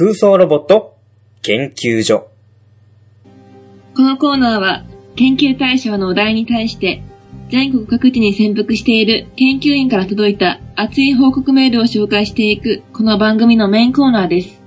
[0.00, 0.96] 空想ロボット
[1.42, 2.30] 研究所。
[3.94, 4.84] このコーナーは、
[5.14, 7.02] 研究対象のお題に対して、
[7.50, 14.62] 全国各地に潜伏している研究員から届いた熱い報告メールを紹介していく、この番組のメインコーナーです。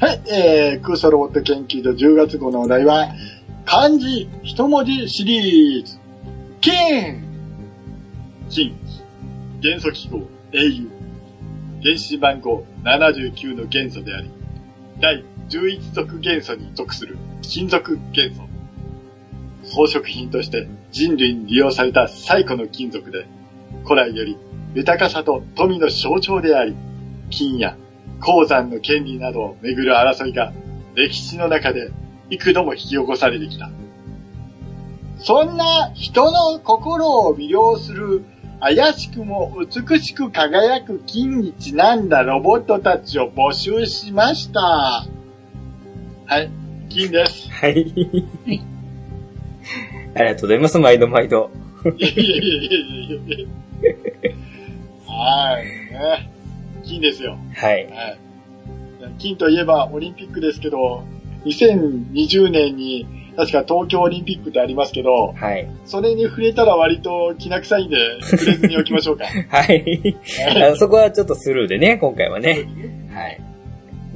[0.00, 3.14] はい、えー、空想ロボット研究所10月号のお題は、
[3.64, 6.00] 漢字一文字シリーズ。
[6.60, 7.22] 金
[8.48, 8.74] 金
[9.60, 10.18] 元素記号
[10.50, 10.88] au
[11.84, 14.30] 原子番号79の元素であり、
[15.00, 18.42] 第11属元素に属する金属元素。
[19.64, 23.26] 装飾品として人類に利用された最古の金属で、
[23.84, 24.36] 古来より
[24.74, 26.74] 豊かさと富の象徴であり、
[27.30, 27.76] 金や
[28.20, 30.52] 鉱山の権利などをめぐる争いが
[30.94, 31.90] 歴史の中で
[32.30, 33.70] 幾度も引き起こされてきた。
[35.18, 38.24] そんな人の心を魅了する
[38.64, 44.60] 怪しくも美しく輝く金にちなんだロボットたちを募集しました。
[44.60, 45.08] は
[46.38, 46.48] い、
[46.88, 47.50] 金です。
[47.50, 47.92] はい。
[48.46, 48.62] はい
[50.14, 51.50] ありがとうございます、毎度毎度。
[55.06, 56.30] はい、ね。
[56.84, 57.38] 金ですよ。
[57.54, 57.86] はい。
[57.86, 58.18] はい。
[59.18, 61.02] 金といえばオリンピックですけど、
[61.46, 65.68] 2020年に確か東京オリンピックってありますけど、はい。
[65.84, 69.24] それに触れたら割と気な臭いんで、触れずにおきましょうか。
[69.48, 70.16] はい。
[70.56, 72.66] あのそこはちょっとスルーでね、今回はね。
[73.12, 73.40] はい。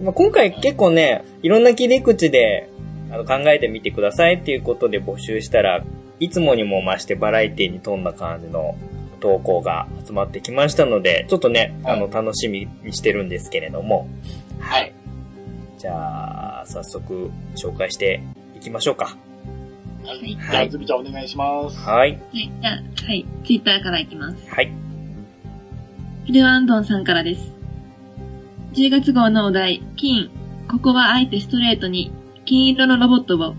[0.02, 2.68] まあ、今回結構ね、いろんな切り口で
[3.10, 5.82] あの考えてみてくださいっていうことで募集したら、
[6.20, 8.74] いつもにも増してバラエティに富んだ感じの
[9.20, 14.08] 投稿が集まってきましたので、ちょっとね、はいあの、楽しみにしてるんですけれども。
[14.60, 14.92] はい。
[15.78, 18.20] じゃあ、早速紹介して
[18.56, 19.16] いきましょうか。
[20.04, 20.70] はい。
[20.70, 21.78] じゃあ、ちゃんお願いします。
[21.78, 22.12] はい。
[22.12, 24.36] はい、じゃあ、はい、ツイッターからいきます。
[24.48, 24.72] はい。
[26.24, 27.52] ヒルアンドンさんからです。
[28.72, 30.30] 10月号のお題、金。
[30.68, 32.12] ここはあえてストレートに、
[32.44, 33.54] 金色のロボットを、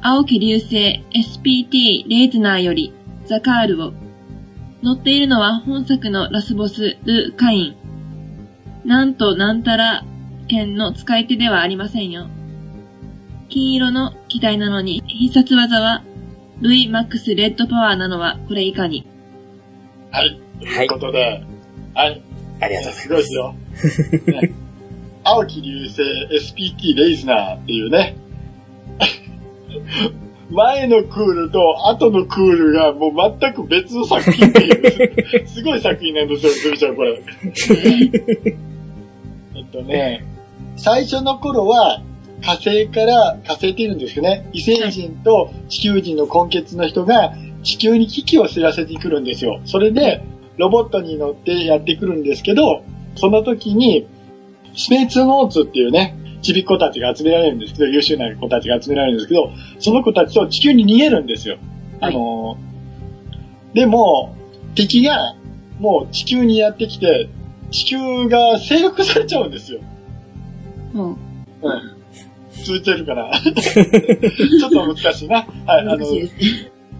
[0.00, 2.92] 青木流星 SPT レーズナーより、
[3.26, 3.92] ザカールを。
[4.82, 7.76] 乗っているのは本作のラスボス、ル・カイン。
[8.88, 10.04] なんとなんたら
[10.48, 12.28] 剣の使い手ではありませんよ。
[13.50, 16.02] 金色の機体なのに、必殺技は、
[16.60, 19.06] ルイ・マックス・レッドパワーなのはこれ以下に。
[20.10, 20.40] はい。
[20.60, 21.44] とはいいうことで、
[21.94, 22.22] はい。
[22.60, 23.54] ありがとうございすごいですよ。
[24.40, 24.54] ね
[25.24, 26.02] 青木流星
[26.32, 28.16] SPT レイズナーっていうね。
[30.50, 37.22] 前のクールと後のクールがもう全く別の作品っていう、 すごい作品なんですよ、ちゃんこれ。
[39.54, 40.24] えっとね、
[40.76, 42.02] 最初の頃は
[42.42, 49.60] 火星から、火星って言うんですけどね、異星人と地球人の根血の人が地球に危機を知らせてくるんですよ。
[49.64, 50.22] それで、
[50.56, 52.84] ロボットに乗ってやってくるんですけど、
[53.16, 54.06] その時に、
[54.76, 61.58] スペーツノーツっていうね、ちびっ子たちが集められるんですけど、優秀な子たちが集められるんですけど、その子たちと地球に逃げるんですよ。
[62.00, 62.70] あのー
[63.74, 64.34] でも、
[64.74, 65.34] 敵が
[65.78, 67.28] もう地球にやってきて、
[67.70, 69.80] 地球が征服されちゃうんですよ。
[70.92, 71.16] も
[71.62, 71.99] う、うん。
[72.60, 75.46] 通じてるかな ちょっと難しいな。
[75.66, 75.98] はい、あの。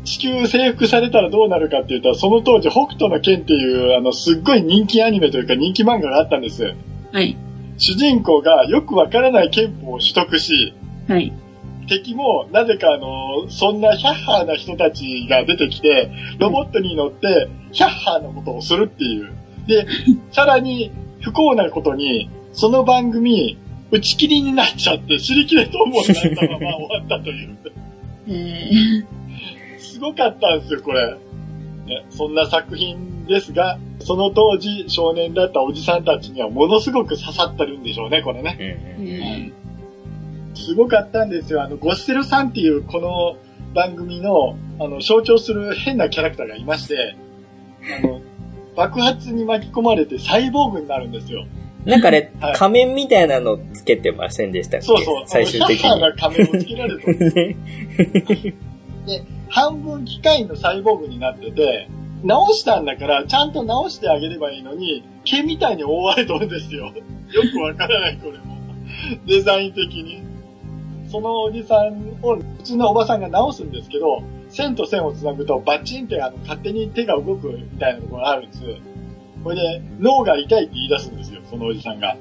[0.04, 6.74] 地球征服されたらどうなるかっていうと、その当時、北斗の剣っていう、あの、すっごい人気アニメというか人気漫画があったんです。
[7.12, 7.36] はい。
[7.76, 10.74] 主人公がよくわからない憲法を取得し、
[11.08, 11.32] はい。
[11.88, 19.32] 敵もなぜかあの、そんなヒャッハーな人たちが出てきて、ロボットに乗ってヒャッハーなことをするっていう。
[19.66, 19.86] で、
[20.30, 23.58] さらに不幸なことに、その番組、
[23.90, 27.58] 打ち切りになっちゃって、尻切れトンボになったまま終わったという。
[28.28, 31.16] えすごかったんですよ、これ。
[31.86, 38.56] ね、そんな作品ですが、その当時少年だったおじさんたちにはものすごく刺さってるんでしょうね、これね。
[38.98, 39.52] うんうんー、え
[40.54, 41.62] すごかったんですよ。
[41.62, 43.36] あの、ゴステルさんっていうこの
[43.74, 47.16] 番組の、あの、象徴する変なキャラクターがいまして、
[48.02, 48.20] あの、
[48.76, 51.46] 爆発に巻き込まれてサイボーグになるんですよ。
[51.84, 54.86] なんかね はい、仮面みたいなのつけてませんでしたっけ？
[54.86, 55.22] そうそう。
[55.26, 56.00] 最終的に。
[56.00, 57.56] な仮面をつけられてる。
[59.48, 61.88] 半分機械のサイボーグになってて、
[62.22, 66.86] 直したんだから、ちゃんと直してあげればいいのに、毛みたいに覆われてるんですよ。
[67.32, 68.56] よくわからない、これも。
[69.26, 70.20] デザイン的に。
[71.10, 78.62] そのおじさんを、普通のおばさんが直すんですけど、線と線をつなぐとバチンってあの勝手に手が動くみたいなところがあるんです。
[79.42, 82.16] これで脳が痛いって言い出すんですよ、そのおじさんが。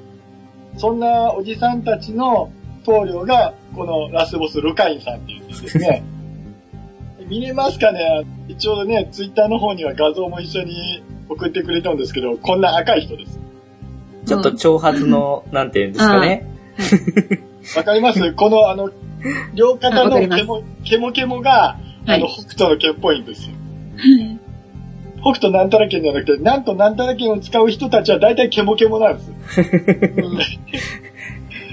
[0.76, 2.50] そんなおじさんたちの
[2.84, 6.02] 棟梁が、このラスボスルカインさんっていうんですね。
[7.28, 13.38] 見れますかね一応ね、ツイッターの方には画像も一緒に送ってくれたんですけど、こんな赤い人です。
[14.26, 16.46] ちょっと長髪の、なんていうんですかね。
[17.76, 18.32] わかります？
[18.32, 18.90] この、あの、
[19.54, 21.76] 両肩のケモ、ケモケモが、
[22.06, 22.32] あの、はい。
[22.32, 23.54] 北斗の剣っぽいんですよ。
[25.20, 29.32] 北斗なんたら剣じゃなくて、なんとなんたら剣を使う人たちは大体ケモケモなんです。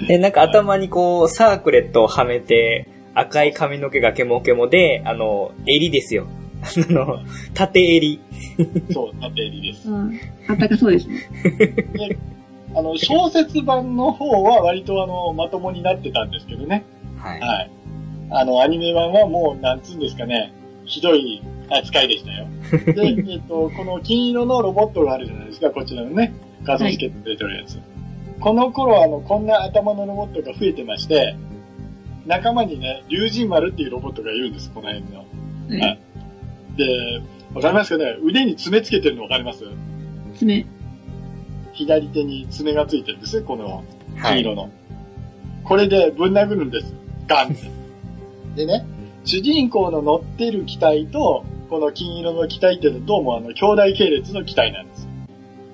[0.08, 6.28] で、なんか頭にこう、サークレットをはめて、赤い髪の毛がケモケモで、あの、襟ですよ。
[6.62, 7.20] あの、
[7.54, 8.20] 縦襟。
[8.92, 9.90] そう、縦襟です。
[9.90, 10.20] うん。
[10.48, 11.30] あったかそうですね。
[12.76, 16.84] あの、小説版の方は割とあの、まともになってたんですけどね。
[17.18, 17.40] はい。
[17.40, 17.72] はい。
[18.30, 20.54] あの、アニメ版はもう、なんつうんですかね、
[20.88, 22.48] ひどい扱いでしたよ。
[22.94, 27.80] で、 えっと、この金色のロボットがあるじゃないですか、こちらのね、画像付けてくれてるやつ。
[28.40, 31.36] この頃、あの、こんな頭のロボットが増えてまして、
[32.26, 35.20] 仲間にね、竜神丸っていうロボットがいるんです、この辺の。
[35.80, 36.00] はい。
[36.78, 37.22] で、
[37.54, 38.16] わかりますかね？
[38.24, 39.64] 腕に爪つけてるのわかります？
[40.36, 40.66] 爪。
[41.74, 43.84] 左手に爪がついてるんです、この
[44.18, 44.36] はい。
[44.36, 44.70] 黄色の。
[45.64, 46.94] これでぶん殴るんです。
[47.28, 47.58] ガンって。
[48.56, 48.86] でね、
[49.28, 55.10] 主人公の乗ってる機体と、この金色の機体っていうのはどうもあの、兄弟系列の機体なんですよ。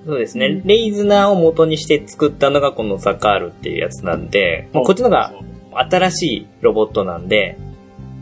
[0.06, 0.48] そうですね。
[0.48, 5.32] うんレイズナーを元にして作ったのがこのザカールっていうやつなんで、もうこっちのが
[5.72, 7.60] 新しいロボットなんで、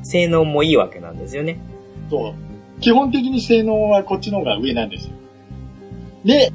[0.04, 1.60] 性能もいいわけなんですよね。
[2.10, 2.33] そう。
[2.81, 5.13] 基本的に性能はこっちの方が上なんですよ。
[6.25, 6.51] で、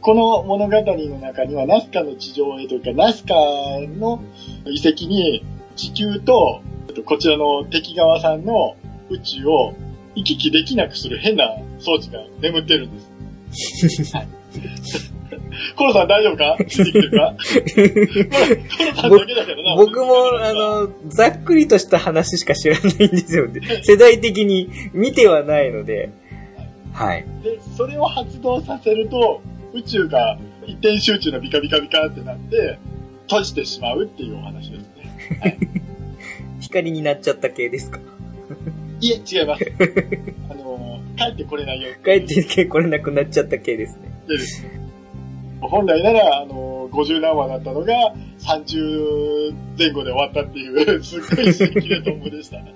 [0.00, 3.34] この物語の中にはナスカの地上絵というか、ナスカ
[3.98, 4.20] の
[4.66, 5.44] 遺跡に
[5.76, 6.60] 地球と、
[6.96, 8.74] とこちらの敵側さんの
[9.10, 9.74] 宇宙を
[10.14, 11.44] 行き来できなくする変な
[11.78, 13.00] 装置が眠ってるんで
[13.52, 14.16] す。
[14.16, 14.28] はい。
[15.76, 16.56] コロさん大丈夫か？
[16.66, 17.34] ついてきてるか？
[18.84, 19.76] コロさんだけだけどな。
[19.76, 23.48] 僕も、あの、ざっくりとした話しか知らないんですよ。
[23.82, 26.10] 世代的に見てはないので。
[26.92, 27.26] はい。
[27.42, 29.42] で、それを発動させると、
[29.74, 32.78] 宇宙が一点集中のビカビカビカってなって、
[33.28, 34.82] 閉じてしまうっていうお話です
[35.42, 35.58] ね。
[36.76, 38.00] 光になっちゃった系ですか？
[39.00, 39.64] いえ、違います。
[40.50, 41.88] あの、帰ってこれないよ。
[42.04, 44.08] 帰ってこれなくなっちゃった系ですね。
[44.28, 44.36] で
[45.60, 52.74] 本来なら、あの、50何話だったのが、30前後で終わったっていう、 すっごい新規でトンボでしたね。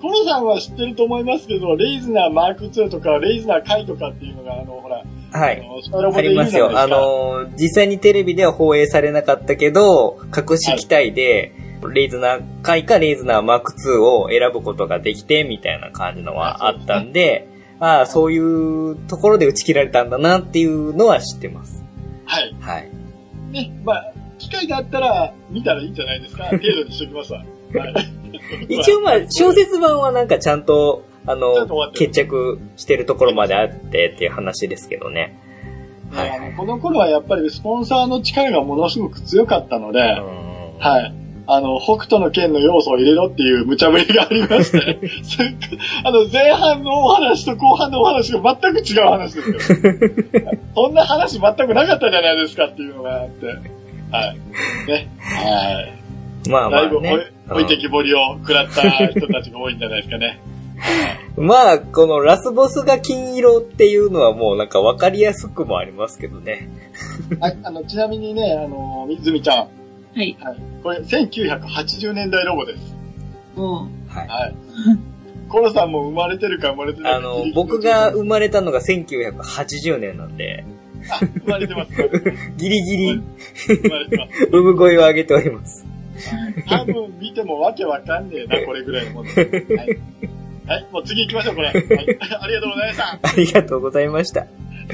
[0.00, 5.62] コロさんは知ってると思いますけど、レイズナーマーク2とか、レイズナーカイとかっていうのが、あの、ほら、はい。
[6.14, 6.78] ありますよ。
[6.78, 11.52] あの、実際にテレビでは放映されなかったけど、隠し機体で、
[11.86, 17.48] レイズナー回かレイズナーマーク2を選ぶことができて、みたいな感じのはあったんで、
[17.80, 21.84] ああ、そういうところで打ち切られたんだなっていうのは知ってます。
[22.24, 22.56] はい。
[22.60, 22.90] はい。
[23.52, 26.44] ね、まあ、機会があったら見たらいいんじゃないですか。
[26.50, 27.38] 程度にしときますわ。
[27.38, 27.44] は
[27.86, 27.94] い。
[28.68, 35.38] 一応まあ、小説版はなんかちゃんと、あの決着してるところまであってっていう話ですけどね。
[36.10, 40.04] はねいあのこの頃はやっぱりスポンサーの力がものすごく強かったので、う
[40.46, 40.48] ん
[40.78, 41.12] はい。
[41.50, 44.98] あの、北斗の剣の要素を入れろっていう無茶ぶりがありまして、
[46.04, 49.80] あの、前半のお話と後半のお話が全く違う話ですよ。
[50.74, 53.46] そんな話全くなかったじゃないですかっていうのがあって。
[53.46, 54.36] はい。
[54.88, 55.08] ね。
[55.20, 56.50] はい。
[56.50, 60.40] まあまあだいぶ置いてきぼりを食らった人たちが多いんじゃないですかね。
[61.36, 66.68] まあ、このラスボスが金色っていうのはもうなんか分かりやすくもありますけどね。
[67.40, 67.56] はい。
[67.62, 69.77] あの、ちなみにね、あの、みずみちゃん。
[70.18, 70.36] はい。
[70.40, 70.56] はい。
[70.82, 72.96] これ、1980年代ロボです。
[73.56, 74.28] おうはい。
[74.28, 74.54] はい。
[75.48, 80.64] コロさんも生まれてるか生まれてないかあの、僕が生まれたのが1980年なんで、
[81.08, 81.92] あ生まれてます。
[82.58, 83.22] ギリギリ
[83.68, 84.46] 生まれてます。
[84.50, 85.86] 産声を上げております。
[86.68, 89.30] 多分見てもわけわかんねえな、 これぐらいのもの。
[89.30, 89.46] はい。
[90.66, 91.68] はい、もう次行きましょう、これ。
[91.68, 91.76] はい。
[91.76, 93.18] ありがとうございました。
[93.22, 94.46] ありがとうございました。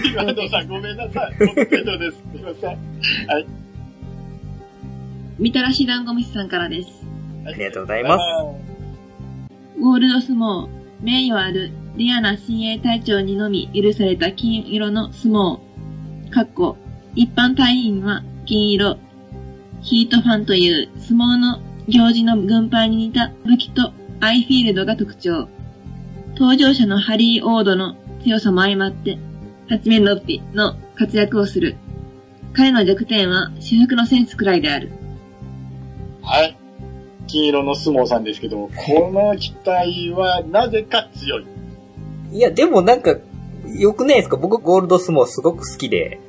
[0.04, 1.34] 今藤さん、ごめんなさい。
[1.38, 2.18] 僕程度です。
[2.32, 2.78] すいません。
[3.26, 3.63] はい。
[5.38, 7.06] みたらし団子虫さんからです。
[7.44, 8.22] あありがとうございます
[9.80, 10.68] ゴールド相撲、
[11.00, 15.60] 名誉あるレアな親衛隊長にのみ許された金色の相撲。
[16.30, 16.76] かっこ、
[17.14, 18.98] 一般隊員は金色。
[19.82, 25.48] ヒートファンという相撲の行事の軍配に似た武器とアイフィールドが特徴。
[26.36, 29.18] 登場者のハリー・オードの強さも相まって、
[29.68, 31.76] 八面六臂の活躍をする。
[32.54, 34.90] 彼の弱点は私服のセンスくらいである。
[36.24, 36.56] はい。
[37.26, 41.46] 金色の相撲さんですけど、この機体はなぜか強い？
[42.32, 43.16] いや、でもなんか、
[43.78, 44.36] 良くないですか？
[44.36, 46.20] 僕ゴールド相撲すごく好きで、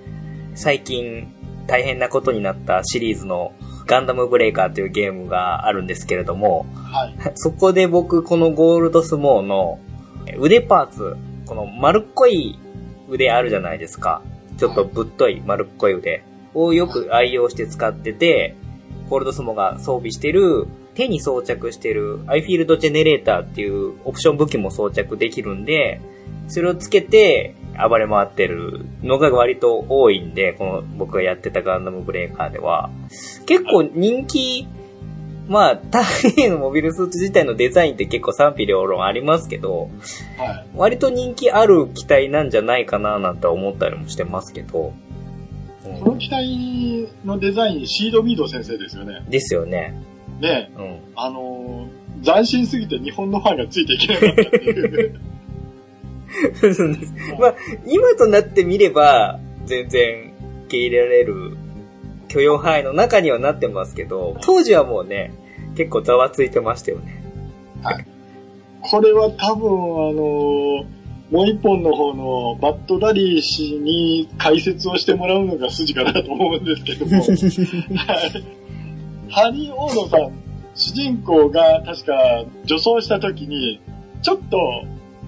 [0.53, 1.33] 最近
[1.67, 3.51] 大変なことになったシリーズの
[3.85, 7.15] ガンダムブレイカーというゲームがあるんですけれども、はい。
[7.35, 9.79] そこで僕このゴールド相撲の
[10.39, 12.57] 腕パーツ、この丸っこい
[13.09, 14.21] 腕あるじゃないですか。
[14.57, 16.23] ちょっとぶっとい丸っこい腕。
[16.53, 18.55] をよく愛用して使ってて、
[19.09, 26.01] コールドスモが装備してる、手に装着してる、アイフィールドジェネレーターっていうオプション武器も装着できるんで、
[26.47, 27.55] それをつけて
[27.89, 32.89] 暴れ回ってるのが割と多いんで、この僕がやってたガンダムブレーカーでは、
[33.45, 34.67] 結構人気、
[35.47, 36.01] まあ、タ
[36.37, 39.89] イのモビルスーツ自体のデザインって結構賛否両論ありますけど、
[40.37, 40.67] はい。
[40.75, 44.93] 割と人気ある機体なんじゃないかななんて思ったりもしてますけど。
[45.85, 49.23] うんこの機体のデザイン、シードミード先生ですよね。
[49.29, 49.93] ですよね。
[50.39, 50.99] ねうん。
[51.15, 55.19] あのー斬新すぎて日本のファンがついていけなかったっていう。
[57.39, 60.33] まあ、今となってみれば、全然
[60.65, 61.57] 受け入れられる
[62.27, 65.33] 許容範囲の中にはなってますけど、当時はもうね、
[65.75, 67.23] 結構ざわついてましたよね。
[68.81, 69.73] これは多分、あ
[70.13, 70.94] のー
[71.35, 77.11] もう一本の方のバッドダディ氏に解説をしてもらうのが筋かなと思うんですけども。
[77.21, 78.65] はい
[79.29, 80.31] ハリー・オーノさん、
[80.75, 83.81] 主人公が確か女装した時に、
[84.21, 84.85] ちょっと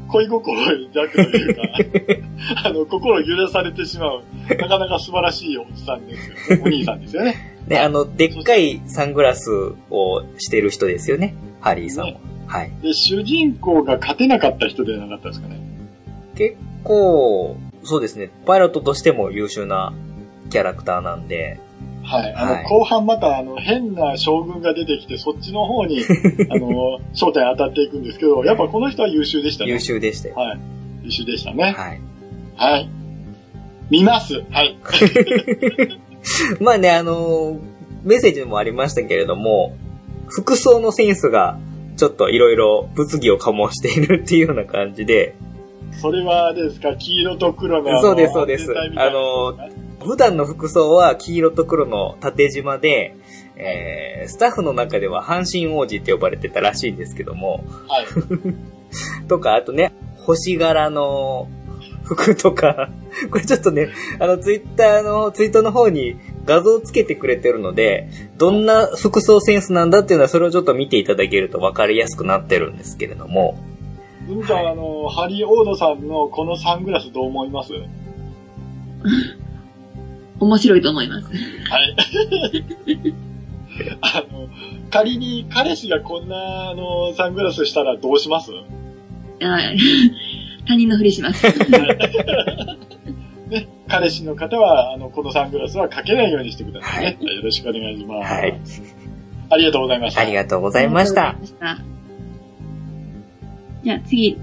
[0.08, 0.58] 恋心
[0.94, 1.62] 弱というか、
[2.64, 6.60] あの、心揺らされてしまう、なかなか素晴らしいおじさんですよ。
[6.64, 7.36] お兄さんですよね。
[7.68, 9.50] ね、あの、でっかいサングラス
[9.90, 11.36] をしてる人ですよね。
[11.60, 12.20] ハリーさんは。
[12.46, 12.72] はい。
[12.82, 15.67] で、主人公が勝てなかった人ではなかったですかね。
[16.38, 19.94] 結構、そうですね、パイロットとしても優秀な
[20.50, 21.60] キャラクターなんで、
[22.04, 22.34] はい。
[22.34, 26.00] あの、はい後半また、あの、変な将軍が出てきて、そっちの方に、
[26.50, 29.72] あの、焦点当たっていくんですけど、やっぱこの人は優秀でしたね。
[29.72, 30.36] 優秀でしたよ。
[30.36, 30.60] はい。
[31.04, 31.74] 優秀でしたね。
[31.76, 32.02] はい。
[32.56, 32.90] はい。
[33.90, 34.44] 見ます。
[34.52, 34.78] はい。
[36.62, 39.76] まあね、あのーメッセージにもありましたけれども、
[40.28, 41.60] 服装のセンスが、
[41.98, 45.36] ちょっといろいろ物議を醸しているっていうような感じで、
[45.98, 48.74] それはですか、黄色と黒のそうですそうです。
[48.98, 49.58] あの
[50.06, 53.16] 普段の服装は黄色と黒の縦縞で、
[53.56, 58.06] えー、スタッフの中では阪神王子って呼ばれてたらしいんですけども、はい。
[59.28, 61.50] とか、あとね、星柄の
[62.04, 62.90] 服とか、
[63.32, 63.90] これちょっとね、
[64.20, 73.58] あの、ツイッターの、ツイートの方に画像をつけてくれてるので、どんな服装センスなんだっていうのは、それをちょっと見ていただけると分かりやすくなってるんですけれども、
[74.28, 77.74] うんちゃん、はいあの、ハリー・オードさんのこのサングラスどう思います？
[77.74, 77.90] はい。
[80.40, 81.28] 面白いと思います。
[84.02, 84.48] あの、
[84.90, 88.52] 仮に彼氏がこんな、あの、サングラスしたらどうします？
[88.52, 88.62] は
[89.62, 89.78] い
[90.68, 91.48] 他人のふりします。
[93.50, 97.18] ね、彼氏の方は、あの、このサングラスはかけないようにしてくださいね。
[97.22, 98.34] よろしくお願いします。
[98.34, 98.60] はい。
[99.50, 100.20] ありがとうございました。
[100.22, 101.97] ありがとうございました
[103.84, 104.38] じゃあ次、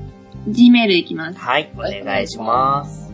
[0.49, 1.38] G メールいきます。
[1.38, 3.12] はい、お願いします。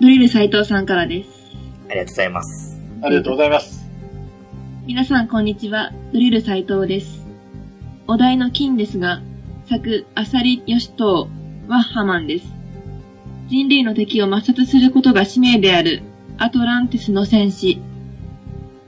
[0.00, 1.30] ドリル斉藤さんからです。
[1.88, 2.80] ありがとうございます。
[3.02, 3.88] ありがとうございます。
[4.86, 7.26] 皆さんこんにちは、ドリル斉藤です。
[8.06, 9.20] お題の金ですが、
[9.68, 11.28] 作、アサリ・ヨシト
[11.68, 12.54] ウ、ワッハマンです。
[13.48, 16.02] 人類の敵を抹殺することが使命である、
[16.38, 17.80] アトランティスの戦士。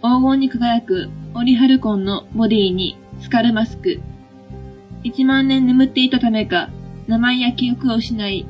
[0.02, 4.00] 黄金に輝くオリハルコンのボディにスカルマスク。
[5.04, 6.70] 1万年眠っていたためか、
[7.06, 8.46] 名前や記憶を失い、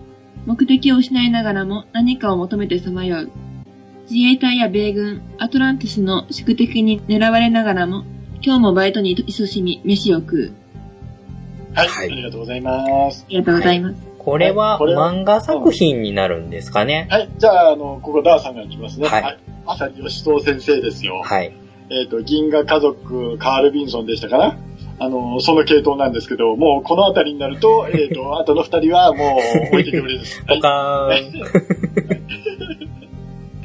[0.46, 3.30] 目的を失いながらも何かを求めてさまよう。
[4.10, 8.04] 自衛隊や米軍、アトランティスの宿敵に狙われながらも、
[8.42, 10.52] 今日もバイトに勤しみ、飯を食う。
[11.74, 11.88] はい。
[11.88, 13.24] はいありがとうございます。
[13.28, 13.96] ありがとうございます。
[14.18, 17.06] これはこれは漫画作品になるんですかね？
[17.10, 17.28] はい。
[17.38, 19.08] じゃあ、あの、ここダーさんが行きますね。
[19.08, 21.22] はい朝日吉藤先生ですよ。
[21.22, 21.52] はい。
[21.90, 24.58] えっ、と、銀河家族、カール・ビンソンでしたかな？
[25.02, 30.44] あの、その系統なんですけど、もうこのあたりになると、 えっ、と、あとの二人はもう置いてけぼりです。
[30.46, 30.58] はい。
[30.58, 31.40] ポカーン。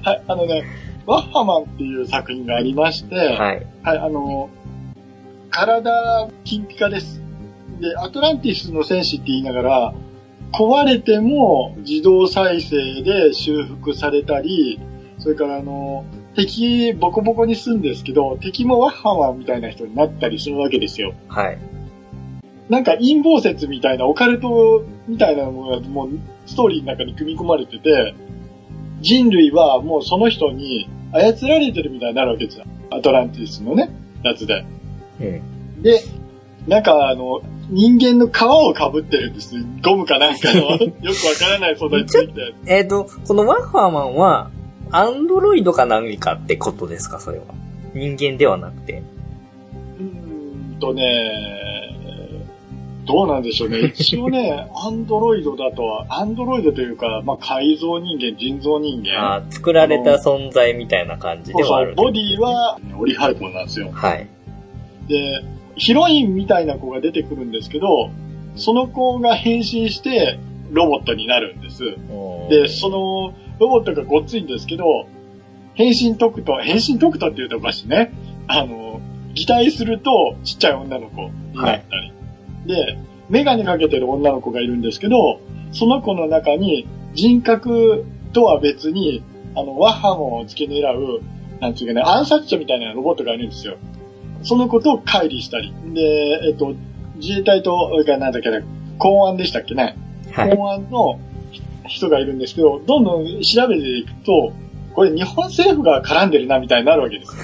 [0.01, 0.21] はい。
[0.27, 0.63] あのね、
[1.05, 3.37] ワッハマンっていう作品がありまして、はい、
[3.83, 3.97] はい。
[3.97, 4.49] あの、
[5.49, 7.21] 体、金ピカです。
[7.81, 9.93] で、アトランティスの戦士って言いながら、
[10.53, 14.79] 壊れても自動再生で修復されたり、
[15.17, 21.13] それからあの、敵ボコボコにするんですけど、敵もワッハマンみたいな人になったりするわけですよ。
[21.27, 21.57] はい。
[22.69, 26.09] なんか陰謀説みたいな、オカルトみたいなものがもう
[26.45, 28.15] ストーリーの中に組み込まれてて、
[29.01, 32.65] 人類はもうその人に操られてるみたいになるわけですよ。
[32.91, 33.89] アトランティスのね、
[34.23, 34.65] やつで。
[35.19, 35.81] うん。
[35.81, 36.01] で、
[36.67, 39.55] なんかあの、人間の皮を被ってるんです。
[39.83, 40.87] ゴムかなんかの、 よくわ
[41.39, 42.53] からない素材ついて。
[42.67, 44.51] えっ、と、このワッハーマンは、
[44.95, 47.43] アンドロイドか何かってことですか、それは。
[47.93, 49.03] 人間ではなくて。
[49.99, 51.95] うーんとね、
[53.05, 53.93] どうなんでしょうね。
[53.93, 59.35] 一応ね、 アンドロイドだとは、アンドロイドというか、まあ、改造人間、人造人間。
[59.35, 61.95] あー作られた存在みたいな感じそうそう、ではある。
[61.95, 63.89] ボディはオリハイコンなんですよ。
[63.93, 64.27] はい。
[65.09, 65.43] で、
[65.75, 68.09] ヒロインみたいな子が出てくるんですけど、
[68.55, 70.39] その子が変身して
[70.71, 71.83] ロボットになるんです。
[72.49, 75.07] で、そのロボットがごっついんですけど、
[75.73, 78.11] 変身解くと、変身解くとって言うとおかしいね。
[78.47, 79.01] あの、
[79.33, 82.13] 擬態するとちっちゃい女の子になったり。
[82.65, 82.97] で、
[83.29, 85.39] メガネかけてる女の子がいるんですけど、
[85.71, 89.23] その子の中に人格とは別に、
[89.55, 91.21] あの、ワッハモを付け狙う、
[91.59, 93.77] なんていうかね、暗殺者みたいなロボットがいるんですよ。
[94.43, 95.73] そのことを乖離したり。
[95.93, 96.01] で、
[96.49, 96.73] えっと、
[97.17, 98.61] 自衛隊と、なんだっけな、
[98.97, 99.97] 公安でしたっけね。
[100.31, 100.55] はい。
[100.55, 101.19] 公安の
[101.87, 104.53] 人がいるんですけど、どんどん調べていくと、
[104.93, 107.35] これ日本政府が絡んでるなみたいになるわけです。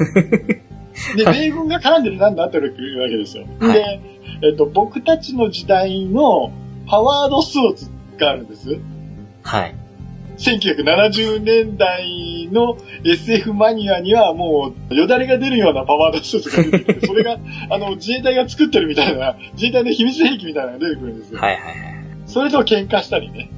[1.17, 2.59] で、米軍が絡んでるなんだってい
[2.95, 3.45] うわけですよ。
[3.59, 4.01] はいで、
[4.43, 6.51] えっと、僕たちの時代の
[6.87, 8.79] パワードスーツがあるんです。
[9.43, 9.75] はい。
[10.37, 17.37] 1970年代の SF マニアにはもうよだれが出るようなパワードスーツが出てきて、 それが
[17.69, 21.39] あの自衛隊が作ってるみたいな、自衛隊の秘密兵器みたいなのが出てくるんですよ。
[21.39, 21.75] はいはいはい。
[22.25, 23.49] それと喧嘩したりね。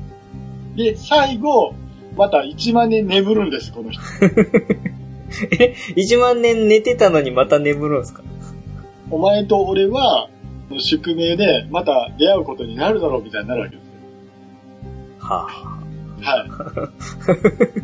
[0.75, 1.73] で、最後、
[2.17, 4.01] また1万年眠るんです、この人。
[5.59, 8.21] え、1万年寝てたのにまた眠るんですか？
[9.09, 10.29] お前と俺は、
[10.79, 13.91] 宿命でまた出会うことになるだろうみたいになるわけですよ。
[15.19, 15.47] は
[16.21, 17.83] はい。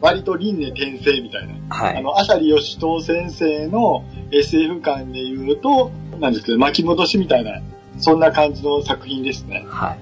[0.00, 1.54] 割と輪廻転生みたいな。
[1.70, 1.96] あ、はい。
[1.96, 5.90] あの、浅利義人先生の SF 感で言うと、
[6.20, 7.60] なんですけど、巻き戻しみたいな、
[7.98, 9.64] そんな感じの作品ですね。
[9.68, 9.98] はい。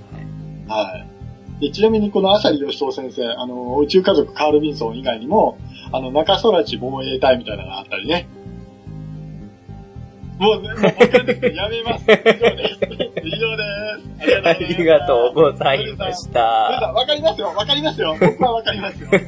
[0.68, 1.06] はい。
[1.62, 5.58] でちなみにこの浅利義人先生、あの、宇宙家族カール・ビンソン以外にも、
[5.92, 8.26] あの、中空地防衛隊みたいなのがあったりね。
[10.40, 12.02] もう、ね、もう分かるんですけどやめます。
[12.02, 12.80] 以上です。
[13.22, 13.62] 以上で
[14.42, 14.48] す。
[14.48, 16.90] ありがとうございまし皆さた。
[16.90, 17.46] ん、わかりますよ。
[17.56, 18.16] わかりますよ。
[18.18, 19.08] 僕はわかりますよ。
[19.08, 19.22] はい、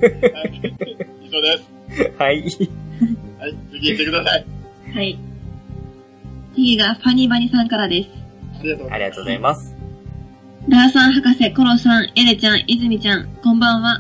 [1.22, 2.12] 以上です。
[2.18, 2.40] はい。
[2.40, 2.48] はい、
[3.70, 4.46] 次行ってください。
[4.92, 5.18] はい。
[6.56, 8.08] 次がファニバニさんからです。
[8.58, 8.76] ありが
[9.10, 9.83] とうございます。
[10.66, 13.98] ラーさん博士、コロさん、エレちゃん、イズミちゃん、こんばんは。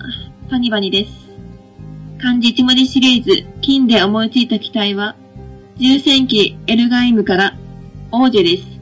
[0.48, 1.10] ファニバニです。
[2.18, 5.14] 漢字一文字シリーズ、金で思いついた機体は、
[5.76, 7.58] 重戦機エルガイムから、
[8.12, 8.80] オージェです。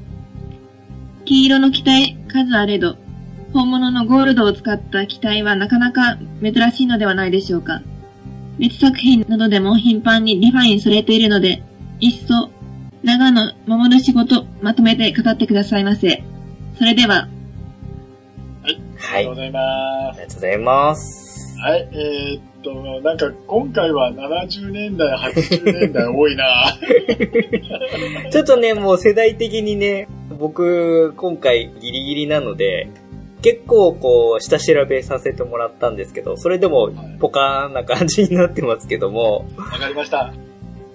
[1.25, 2.99] 黄色の機体、数あれど、
[3.53, 7.83] 本物のゴールドを使った機体はなかなか珍しいのではないでしょうか。
[8.61, 11.65] 別作品などでも頻繁にリファインされているので、
[11.99, 12.49] いっそ、
[13.03, 16.23] 長野守る仕事、まとめて語ってくださいませ。
[16.79, 17.27] それでは、
[19.13, 19.21] はい。
[19.21, 21.33] ありがとうございまありがとうございます。
[21.53, 21.59] す。
[21.59, 26.79] はい、えー、っと、なんか今回は70年代、80年代多いな
[28.33, 32.89] ちょっとね、もう世代的にね、僕、今回ギリギリなので、
[33.43, 40.33] 結構こう、下調べさせてもらったんですけど、それでもポカーンな感じになってますけども、わかりました。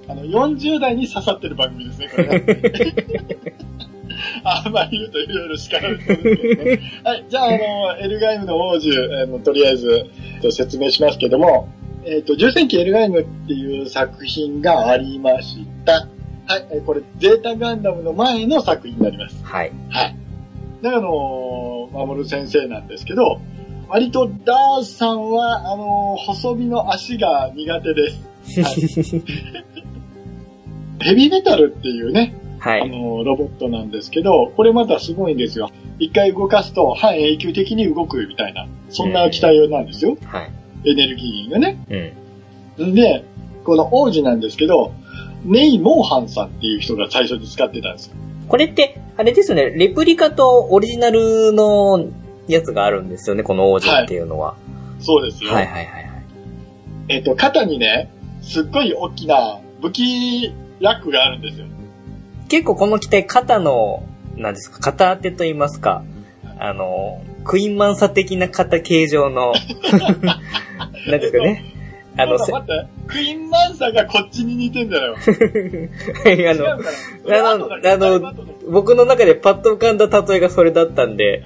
[0.08, 3.38] あの、40代に刺さってる番組ですね、これね。
[4.44, 6.80] あんまり言うといろいろ叱られそうですけどね。
[7.04, 8.90] はい、じゃあ、あの、エルガイムの王子、
[9.24, 11.70] あのとりあえず、えっと説明しますけども、
[12.06, 16.08] えっ、と、重戦記エルガイムっていう作品がありました。
[16.48, 19.44] はい、えーこれ、ゼータガンダムの前の作品になります。
[19.44, 19.72] はい。
[19.90, 20.16] はい。
[20.82, 23.42] で、あの、守先生なんですけど、
[23.90, 28.28] 割とダーさんは、あの、細身の足が苦手です。
[28.62, 29.24] はい
[31.00, 32.90] ヘビーメタルっていうね、あはい。
[32.90, 35.70] の、ロボットなんですけど、これまたすごいんですよ。
[36.00, 40.18] 一回動かすと半永久的に動くみたいな、そんな機体なんですよ。
[40.26, 40.52] はい。
[40.90, 42.14] エネルギーがね。
[42.78, 42.92] うん。
[42.92, 43.24] んで、
[43.64, 44.94] この王子なんですけど、
[45.44, 48.16] ネイ・モーハンさんっていう人が最初に使ってたんですよ。
[48.48, 52.06] これって、あれですよね、レプリカとオリジナルの
[52.48, 54.56] やつがあるんですよね、この王子っていうのは。
[55.00, 55.54] そうですよ。
[55.54, 56.24] はいはいはいはい。
[57.10, 58.10] えっと、肩にね、
[58.42, 61.66] すっごい大きな武器ラックがあるんですよ。
[62.50, 64.04] 結構この機体肩の、
[64.36, 66.04] なんですか、肩当てと言いますか、
[66.60, 69.54] あの、クイーンマンサ的な肩形状の、
[71.08, 71.74] なんですかね。
[72.18, 75.14] あの、待って、クイーンマンサーがこっちに似てんだよ。
[76.26, 81.44] はい、あの、あのだいぶ後だけど僕の中でパッと浮かんだ例えがそれだったんで、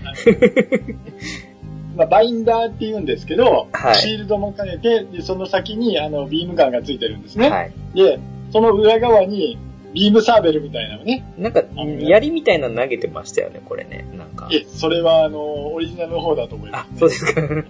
[1.97, 7.49] まあ、バインダーって言うんですけど、はいシールドも兼ねて、で、その先にあのビームガンがついてるんですね。
[7.49, 7.73] はい。
[7.93, 8.19] で、
[8.51, 9.57] その裏側に
[9.93, 11.25] ビームサーベルみたいなのね。
[11.37, 11.63] なんか、
[11.99, 14.07] 槍みたいなの投げてましたよね、これね。
[14.13, 14.49] なんか。
[14.51, 17.41] え、それはあの、オリジナルの方だと思いまあす、、そうですか。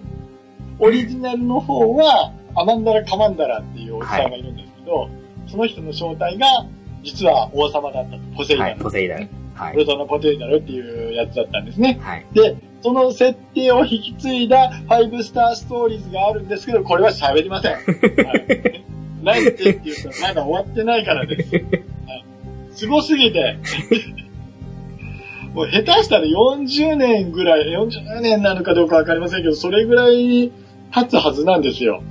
[0.78, 5.08] オリジナルの方は、アマンダラ・カマンダラっていうおじさんがいるんですけど、
[5.46, 6.66] その人の正体が、
[7.02, 8.18] 実は王様だったと。
[8.36, 8.66] ポセイダン。
[8.68, 9.18] はい、ポセイダン。
[9.54, 11.98] はいプロトナポテンシャルっていうやつだったんですね。
[12.02, 12.26] はい。
[12.32, 17.72] で、その設定を引き継いだ5スターストーリーズがあるんですけど、これは喋りません。
[17.76, 18.84] はい、
[19.22, 21.54] なんでって言うと、まだ終わってないからです。
[21.54, 21.64] はい、
[22.72, 23.58] すごすぎて、
[25.54, 30.50] もう下手したら40年ぐらい、40年なのかどうかわかりませんけど、それぐらい
[30.92, 32.02] 経つはずなんですよ。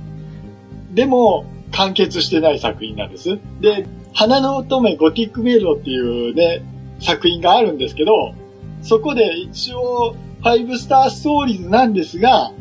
[0.92, 3.38] でも、完結してない作品なんです。
[3.60, 6.62] で、花の乙女ゴティックメイドっていうね、
[7.00, 8.34] 作品があるんですけど、
[8.82, 12.52] そこで一応、5スターストーリーズなんですが、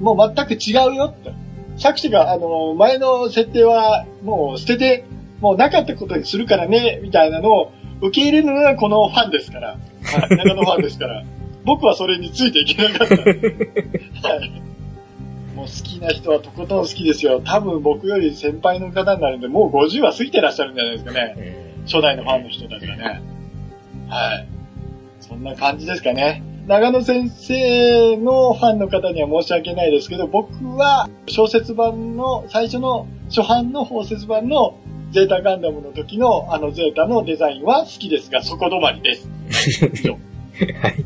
[0.00, 1.32] もう全く違うよって。
[1.76, 5.04] 作者が、あの、前の設定はもう捨てて、
[5.40, 9.68] もうなかったことにするからね、みたいなのを受け入れるのがこのファンですから。
[9.68, 11.24] はい、長野ファンですから。
[11.64, 13.14] 僕はそれについていけなかった。
[13.14, 14.50] はい。
[15.56, 17.40] もう好きな人はとことん好きですよ。
[17.42, 21.34] 多分僕より先輩の方になるんで、もう50は過ぎてらっしゃるんじゃないですかね。
[21.38, 23.22] え初代のファンの人たちがね。
[24.08, 24.46] はい。
[25.20, 26.42] そんな感じですかね。
[26.66, 34.78] 長野先生のファンの方には申し訳ないですけど、僕は小説版の、最初の初版の小説版の
[35.12, 39.28] ゼータガンダムの時のあのゼータのデザインは好きですが、そこ止まりです。
[40.82, 41.04] はい。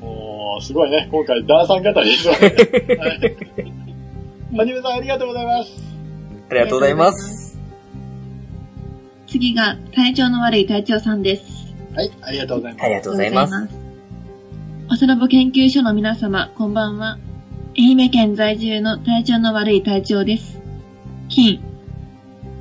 [0.00, 1.08] もう、すごいね。
[1.10, 2.40] 今回、ダーさん語りですわね。
[3.00, 4.56] はい。
[4.56, 5.70] はじめさん、ありがとうございます。
[6.50, 7.58] ありがとうございます。
[9.26, 11.74] 次が、体調の悪い隊長さんです。
[11.94, 12.84] はい、ありがとうございます。
[12.84, 13.83] ありがとうございます。
[14.90, 17.18] おそろぼ研究所の皆様、こんばんは。
[17.76, 20.60] 愛媛県在住の体調の悪い隊長です。
[21.30, 21.60] 金。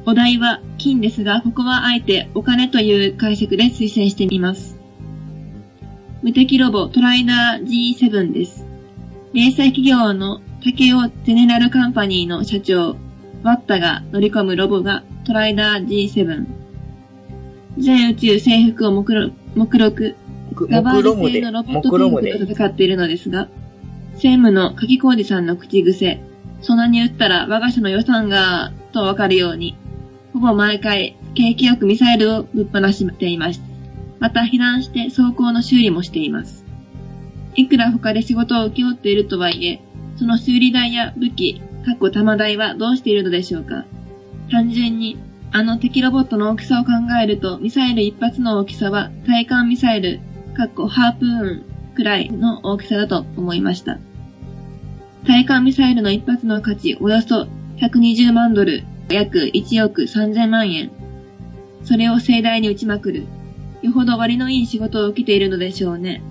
[0.05, 4.79] お題は金ですが、ここはあえてお金という解釈で推薦してみます。
[6.21, 8.65] 無敵ロボトライダー G7 です。
[9.33, 12.95] 零細企業の竹尾ゼネラルカンパニーの社長、
[13.43, 16.45] ワッタが乗り込むロボがトライダー G7。
[17.77, 20.15] 全宇宙征服を目録目録
[20.53, 22.53] ガバール製のロボットピンクと。
[22.53, 23.49] 戦っているのですが、
[24.15, 26.21] 専務の柿小路さんの口癖、
[26.61, 29.75] そんなに言ったら我が社の予算が、とわかるように、
[30.33, 33.61] ほぼ毎回、景気よくミサイルをぶっ放しています。
[34.19, 36.63] また、避難して走行の修理もしています。
[37.55, 39.81] いくら他で仕事を請け負っているとはいえ、
[40.15, 43.85] その修理代や武器、かっこ玉代はどうしているのでしょうか
[44.49, 45.17] 単純に、
[45.51, 50.19] あの敵ロボットの大きさを考えると、ミサイル一発の大きさは、対艦ミサイル、
[50.53, 51.63] かっこハープーン
[51.95, 53.99] くらいの大きさだと思いました。
[55.25, 60.91] 対艦ミサイルの一発の価値およそ120万ドル、約1億3000万円。
[61.83, 63.25] それを盛大に打ちまくる。
[63.81, 66.21] よほど割のいい仕事を受けているのでしょうね。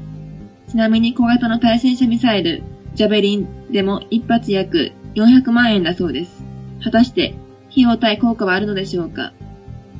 [0.68, 2.62] ちなみに小型の対戦車ミサイル、
[2.94, 6.44] ジャベリンでも一発約400万円だそうです。
[6.82, 7.34] 果たして、
[7.70, 9.32] 費用対効果はあるのでしょうか？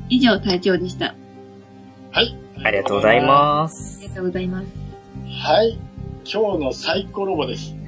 [0.09, 1.15] 以上、隊長でした。
[2.11, 2.37] はい。
[2.61, 4.09] ありがとうございますあり。
[4.09, 4.65] がとうございます。
[4.65, 4.79] す。
[5.47, 5.79] はい。
[6.25, 7.75] 今日のサイコロボです。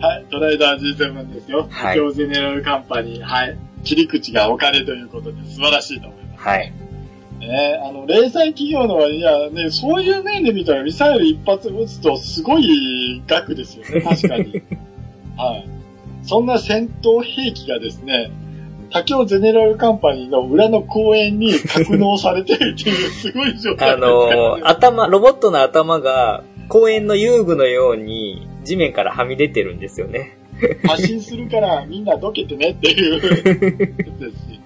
[0.00, 0.24] はい。
[0.30, 1.68] トライダー G7 ですよ。
[1.70, 3.24] はい東京ゼネラルカンパニー。
[3.24, 3.56] はい。
[3.84, 6.48] 切り口がお金ということで素晴らしいと思います。
[6.48, 6.72] はい。
[7.40, 14.62] ねあの、零細企業の割にはね、そういう面で見たらミサイル一発撃つとすごい額ですよね、確かに。
[15.36, 15.66] はい。
[16.22, 18.30] そんな戦闘兵器がですね、
[18.90, 30.36] 竹尾ゼネラルカンパニーの裏の公園に格納されてるっていうすごい状態あのー頭、ロボットの頭が公園の遊具のように地面からはみ出てるんですよね。
[30.86, 34.60] 発信するからみんなどけてねっていうですし。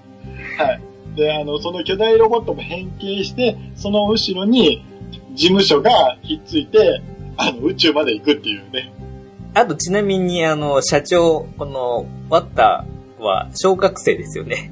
[0.57, 0.81] はい。
[1.15, 4.85] で、あの、その巨大ロボットも変形して、その後ろに
[5.33, 7.01] 事務所がひっついて、
[7.37, 8.93] あの、宇宙まで行くっていうね。
[9.53, 12.85] あとちなみにあの、社長、この、ワッタ
[13.25, 14.71] は小学生ですよね。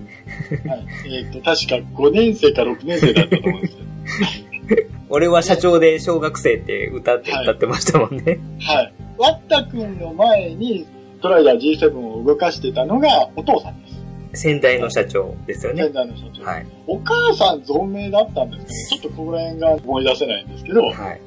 [0.65, 1.15] はい。
[1.17, 4.89] えっ、と、確か5年生か6年生だったと思うんですけど。
[5.09, 8.39] 俺は社長で小学生って歌ってはい歌ってましたもんね。
[8.59, 8.93] はい。
[9.17, 10.87] ワッタ君の前に
[11.21, 14.03] トライダー G7 を動かしてたのがお父さんです。
[14.33, 15.93] 先代の社長ですよね仙。
[15.93, 16.43] 台の社長。
[16.43, 16.65] はい。
[16.87, 21.21] お母さん存命だったんですけど、ちょっとここら辺が思い出せないんですけど、はい。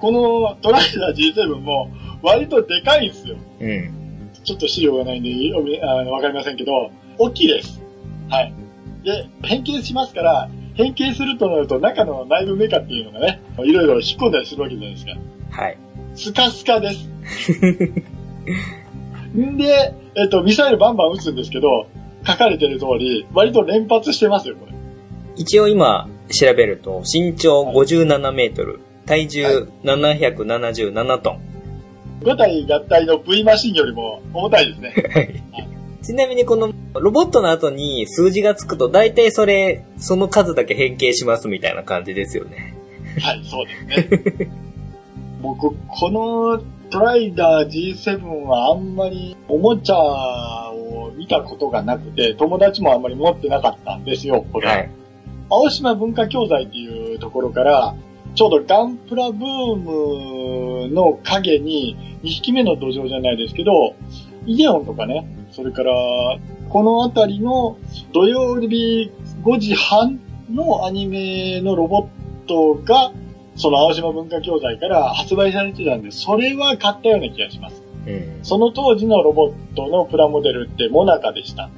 [0.00, 1.90] このトライダー G7 も
[2.22, 3.36] 割とでかいんですよ。
[3.60, 4.03] うん。
[4.44, 7.82] ちょっと資料がないんで読みあのわかりませんけど、大きいです。
[8.28, 8.54] はい。
[9.02, 15.12] で、変形しますから、変形するとなると中の内部メカっていうのがね、いろいろ引っ込んだりするわけじゃないですか。
[15.50, 15.78] はい。
[16.14, 17.08] スカスカです。
[19.36, 21.86] んで、えっと、ミサイルバンバン撃つんですけど、
[22.26, 24.72] 書かれてる通り、割と連発してますよ、これ。
[25.36, 31.53] 一応今調べると、身長57メートル、体重777トン。
[32.20, 34.94] 5体合体の V マシンよりも重たいですね。
[35.52, 35.74] はい
[36.04, 42.74] ちなみにこのロボットの後に数字がつくと大体それ、その数だけ変形しますみたいな感じですよね。
[43.22, 44.50] はい、そうですね。
[45.40, 54.68] 僕、このトライダー G7 はあんまりおもちゃを見たことがなくて、友達もあんまり持ってなかったんですよ、これ。
[54.68, 54.90] はい。
[55.50, 57.94] 青島文化教材っていうところから、
[58.34, 63.94] ちょうどガンプラブームの影に2匹目の土壌じゃないですけど、
[64.46, 65.92] イデオンとかね、それから、
[66.68, 67.78] このあたりの
[68.12, 69.12] 土曜日
[69.44, 70.18] 5時半
[70.50, 72.08] のアニメのロボ
[72.44, 73.12] ットが、
[73.56, 77.82] その青島文化教材から発売されてたんで、それは買ったような気がします。
[78.06, 78.38] うん。
[78.42, 81.70] その当時のロボットのプラモデルってモナカでした。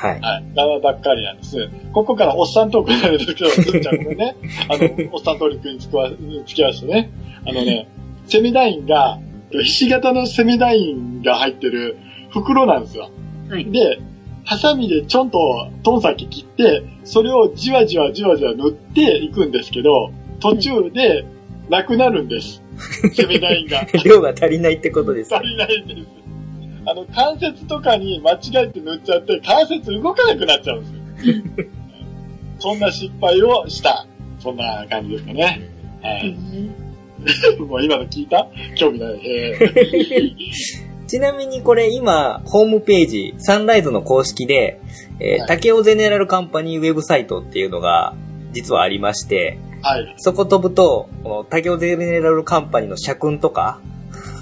[0.00, 0.20] はい。
[0.20, 0.44] はい。
[0.56, 1.68] 側ばっかりなんです。
[1.92, 4.34] ここからおっさんトークになるんですけど、ずんちゃんのね、
[4.70, 6.10] あの、おっさんトークにつくわ、
[6.46, 7.10] つきましてね、
[7.46, 7.86] あのね、
[8.26, 9.18] セミダインが、
[9.50, 11.98] ひし形のセミダインが入ってる
[12.30, 13.10] 袋なんですよ。
[13.50, 13.64] はい。
[13.66, 14.00] で、
[14.44, 21.26] ハサミでちょんとトン先切って、それをじわじわじわじわ塗っていくんですけど、途中で
[21.68, 22.62] なくなるんです。
[23.12, 23.86] セミダインが。
[24.02, 25.34] 量が足りないってことです。
[25.34, 26.19] 足りないんです。
[26.86, 31.66] あの、関節とかに間違えて塗っちゃって、関節動かなくなっちゃうんですよ。
[32.58, 34.06] そんな失敗をした。
[34.38, 35.60] そんな感じですかね。
[36.02, 36.36] はい。
[37.60, 38.46] もう今の聞いた？
[38.76, 39.20] 興味ない。
[39.26, 40.34] えー
[41.10, 44.80] ちなみにこれ今、ホームページ、サンライズの公式で、
[45.18, 48.14] えーはい竹尾ゼネラルカンパニーウェブサイトっていうのが
[48.52, 50.14] 実はありまして、はい。
[50.18, 53.80] そこ飛ぶと、この竹尾ゼネラルカンパニーの社訓とか、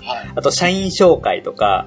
[0.05, 0.31] はい。
[0.37, 1.87] あと社員紹介とか、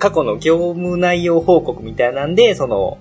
[0.00, 2.98] 過去の業務内容報告みたいなんで、その、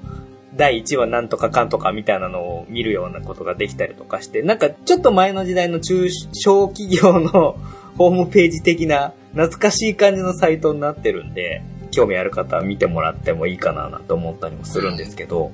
[0.55, 7.57] 第1話なんとかかんとかみたいなのを見るようなことができたりとかして、なんかちょっと前の時代の中小企業の
[7.97, 15.51] ホームページ的な懐かしい感じのサイトになってるんで、興味ある方は見てもらってもいいかななんて思ったりもするんですけど、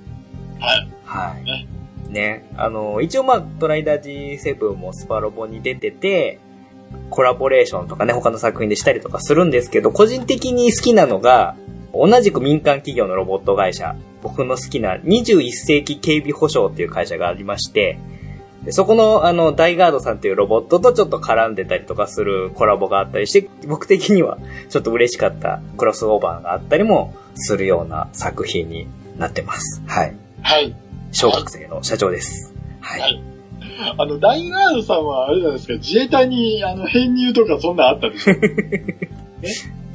[0.59, 0.89] はい。
[1.05, 1.43] はい。
[1.43, 1.67] ね
[2.09, 2.45] ね。
[2.57, 6.39] あの、一応まあ、トライダー G7 もスパロボに出てて、
[7.09, 11.55] コラボレーションとかね、他の作品でしたりとかするんですけど、個人的に好きなのが、
[11.93, 17.97] 同じく民間企業のロボット会社、僕の好きな21世紀警備保障っていう会社がありまして、
[18.63, 29.81] でそこの、あの、ダイガードさんっていうロボットとちょっと絡んでたりとかするコラボがあったりして、僕的にはちょっと嬉しかったクロスオーバーがあったりもするような作品になってます。
[29.85, 30.15] はい。
[30.41, 30.75] はい。
[31.11, 32.53] 小学生の社長です。
[32.81, 33.01] はい。
[33.01, 33.34] はい
[33.97, 38.33] あの、ダイガードさんはあれじゃないですか、自衛隊に、あの、編入とかそんなんあったでしょ。
[38.39, 38.47] ね。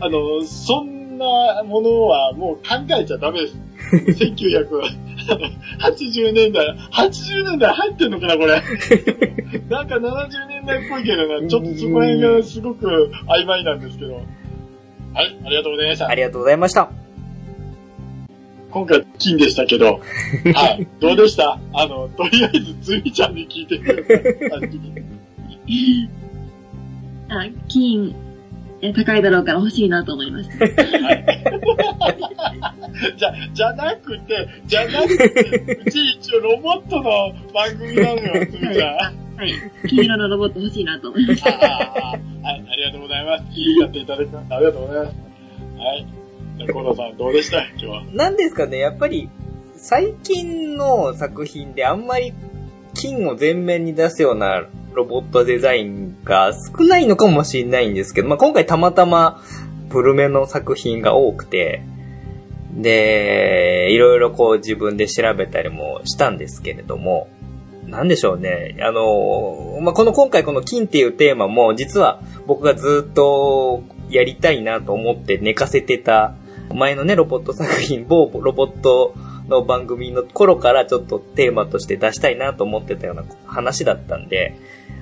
[0.00, 2.62] あの、そんなものはもう考
[2.98, 3.60] えちゃダメです。
[3.90, 8.54] 1980年代、80年代入ってんのかな、これ。
[9.68, 14.14] なんか70年代っぽいけどな、ちょっとそこら辺がすごく曖昧なんですけど。
[14.14, 14.20] は
[15.24, 16.14] い、ありがとうございましたあ。
[16.14, 17.09] りがとうございました。
[18.70, 20.00] 今回金でしたけど、
[20.54, 20.86] はい。
[21.00, 21.58] どうでした？
[21.74, 23.86] あの、とりあえずつみちゃんに聞いてく
[24.48, 24.70] ださい。
[27.28, 28.14] あ、金、
[28.82, 30.66] え高いだろうから欲しいなと思いました。
[33.16, 39.16] じゃ、じゃなくて、じゃなくて、うち一応ロボットの番組なのよ、つみちゃん。
[39.36, 39.52] はい。
[39.88, 41.50] 金色のロボット欲しいなと思いました。
[41.50, 41.58] は
[42.16, 42.20] い、
[42.72, 43.44] ありがとうございます。
[43.52, 45.16] 聞いてやっていただきましてありがとうございます。
[45.78, 46.19] はい。
[46.72, 47.64] コロさんどうでした？
[47.70, 48.04] 今日は。
[48.12, 49.28] なんですかね、やっぱり、
[49.76, 52.34] 最近の作品であんまり
[52.94, 59.40] 金を前面に出すようなロボットデザインが少ないのかもしれないんですけど、まあ、今回たまたま
[59.88, 61.82] 古めの作品が多くて、
[62.72, 67.28] で、いろいろこう自分で調べたりもしたんですけれども、
[67.86, 68.76] なんでしょうね。
[68.82, 76.34] あの、まあ、この今回この金っていうテーマも実は僕がずっとやりたいなと思って寝かせてた
[76.74, 79.14] 前のね、ロボット作品、某ロボット
[79.48, 84.54] の番組の頃からちょっとテーマとして出したいなと思ってたような話だったんで、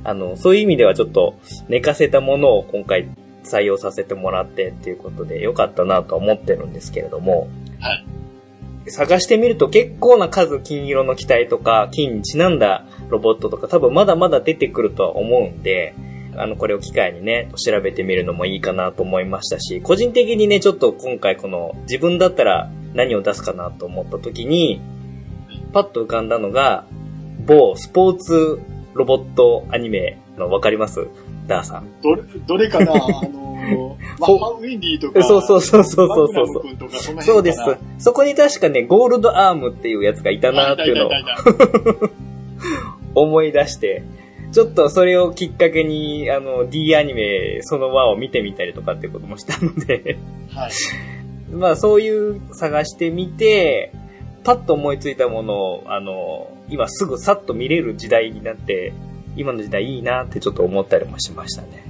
[0.05, 3.09] あの、そういう意味ではちょっと寝かせたものを今回
[3.45, 7.49] 採用させてもらってっていうことでよかったなと思ってるんですけれども、
[7.81, 8.05] はい。
[8.91, 15.95] 探してみると結構な数金色の機体とか金にちなんだロボットとか多分まだまだ出てくるとは思うんで、
[16.41, 24.81] あの、これを機会にね、調べてみるのもいいかなと思いましたし、個人的にね、ちょっと今回この自分だったら何を出すかなと思った時に、
[25.73, 26.85] パッと浮かんだのが、
[27.47, 28.61] 某スポーツ
[28.95, 31.07] ロボットアニメのわかります？
[31.47, 31.87] ダーさん。
[32.03, 32.93] どれ、どれかな？
[32.95, 35.23] あの、 マッハウィンディとか。
[35.23, 36.47] そうそうそうそうそうそう
[36.91, 37.61] そそうです。
[37.99, 41.11] そこに確かね、ゴールドアームっていうやつがいたなっていうのを
[43.27, 44.03] 思い出して、
[44.53, 50.19] ちょっとそれをきっかけに、あの、D アニメその輪を見てみたりとかってこともしたので、
[50.51, 50.71] はい。
[51.53, 53.93] まあそういう探してみて、
[54.45, 58.93] パッと思いついたものを、あの、今すぐさっと見れる時代になって、
[59.37, 61.85] 今の時代いいなってちょっと思ったりもしましたね。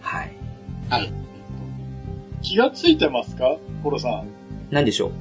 [0.00, 0.32] はい。
[0.90, 1.12] はい。
[2.42, 3.56] 気がついてますか？
[3.82, 4.28] コロさん。
[4.70, 5.12] なんでしょう？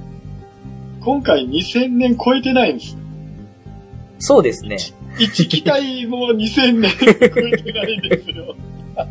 [1.02, 2.98] 今回2000年超えてないんです。
[4.20, 4.78] そうですね。
[5.18, 7.14] 一機体も2000年超え
[7.58, 8.56] てないんですよ。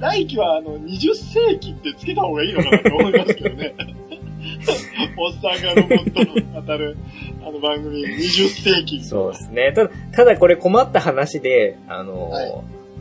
[0.00, 3.74] 来期はあの20世紀ってつけた方がいいのかなと思いますけどね。
[5.16, 6.96] おっさんがロボットの当たる
[7.44, 9.02] あの番組20世紀。
[9.04, 9.72] そうですね。
[9.74, 12.52] ただ、ただこれ困った話で、あの、はい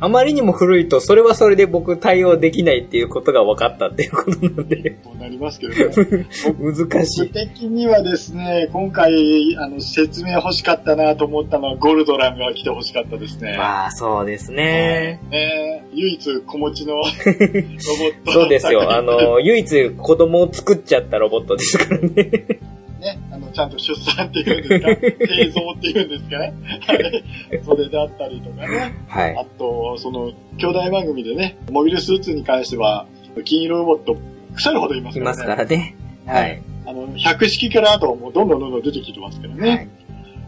[0.02, 6.28] あまりにも古いと、それはそれで僕対応できないっていうことが分かったっていうことなんで、となりますけどね。
[6.60, 7.22] 難しい。
[7.28, 13.56] 僕的にはですね、今回、あの、説明欲しかったなと思ったのは、ゴルドランが来て欲しかったですね。
[13.58, 15.20] まあ、そうですね。
[15.30, 18.32] ね唯一子持ちの ロボット。
[18.32, 18.92] そうですよ。
[18.92, 22.60] あ、の、唯一子供を作っちゃったロボットですからね。
[23.00, 24.88] ね、あの、ちゃんと出産っていうんですか、
[25.28, 26.54] 製造っていうんですかね。
[26.86, 27.24] はい
[27.64, 28.94] それであったりとかね。
[29.08, 29.36] はい。
[29.38, 33.08] あと、その、兄弟番組でね、モビルスーツに関しては、
[33.46, 34.18] 金色ロボット、
[34.54, 35.36] 腐るほどいますからね。
[35.36, 35.96] いますからね。
[36.26, 36.62] はい。
[36.86, 39.70] あの、100式からあともうどんどんどんどん出てきてますからね。
[39.70, 39.88] はい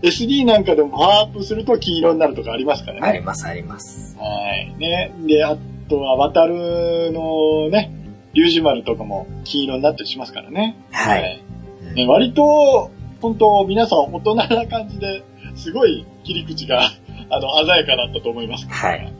[0.03, 3.07] SD なんかでもパワーアップすると金色になるとかありますからね。
[3.07, 4.17] あります、あります。
[4.17, 4.75] はい。
[4.79, 5.13] ね。
[5.27, 5.55] で、あ
[5.89, 7.91] とは、渡るのね、
[8.33, 10.75] リュウジマルとかも金色になったりしますからね。
[10.91, 11.43] はい。
[11.47, 11.50] い。
[11.93, 15.23] ね、割と、本当皆さん大人な感じで、
[15.55, 16.81] すごい切り口が、
[17.29, 18.67] あの、鮮やかだったと思います。
[18.67, 19.13] はい。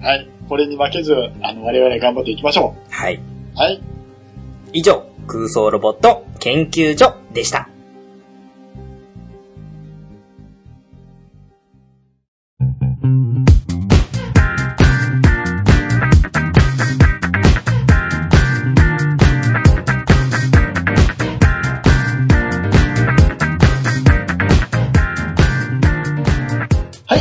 [0.00, 0.28] はい。
[0.48, 3.16] これに負けず、あの、我々頑張っていきましょはい。
[3.16, 3.20] う。
[3.58, 3.80] はい。
[4.72, 7.68] 以上、空想ロボット研究所でした。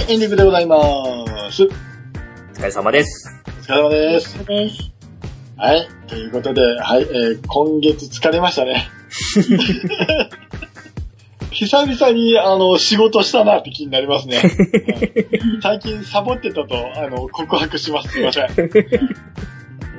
[0.10, 0.76] エンディングでございま
[1.52, 1.62] す。
[1.62, 1.69] おお
[2.56, 3.30] 疲れ様です。
[3.62, 4.36] 疲れ様です。
[5.56, 5.88] はい。
[6.08, 8.89] ということで、はい、えー今月疲れましたね。
[11.52, 14.38] 久々に、あの、仕事したなって気になりますね。
[14.38, 14.52] はい
[15.62, 18.13] 最近サボってたと、あの、告白します。
[18.13, 18.48] すいません。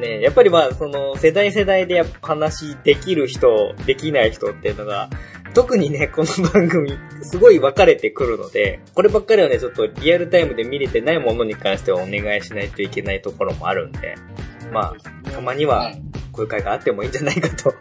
[0.00, 5.08] ねやっぱりまあ、その、世代世代でやっぱ話できる人、できない人っていうのが、
[5.54, 14.14] 特にね、この番組、すごい分かれてくるので、こればっかりはね、ちょっとリアルタイムで見れてないものに関してはお願いしないといけないところもあるんで、
[14.72, 15.92] まあ、たまには、
[16.32, 17.74] こういう会があってもいいんじゃないかと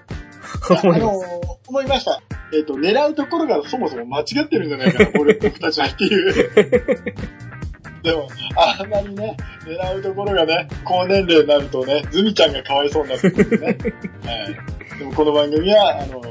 [0.74, 1.20] あ思いまの、
[1.68, 2.22] 思いました。
[2.52, 6.34] えっ、と、狙うところがそもそも間違ってるんじゃないかな、俺、僕たちはっていう。
[8.02, 13.66] でも、あんまりね、狙うところがね、高年齢になるとね、ズミちゃんがかわいそうになってくるんでね。
[13.68, 13.78] はい。
[14.98, 16.22] でもこの番組は、あの、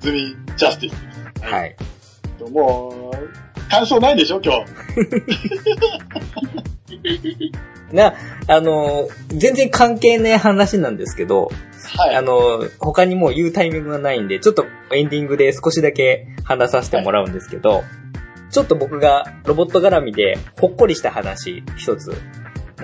[0.00, 1.48] ズミジャスティスです。
[1.48, 1.52] す。
[1.52, 1.76] はい。
[2.50, 4.64] もう、感想ないでしょ、今日。
[7.94, 8.14] な、
[8.48, 11.50] あの、全然関係ない話なんですけど、
[11.96, 12.16] はい。
[12.16, 17.84] あの、他にもう言うタイミングがないんで、ちょっとエンディングで少しだけ話させてもらうんですけど、
[18.50, 22.14] ちょっと僕がロボット絡みでほっこりした話一つ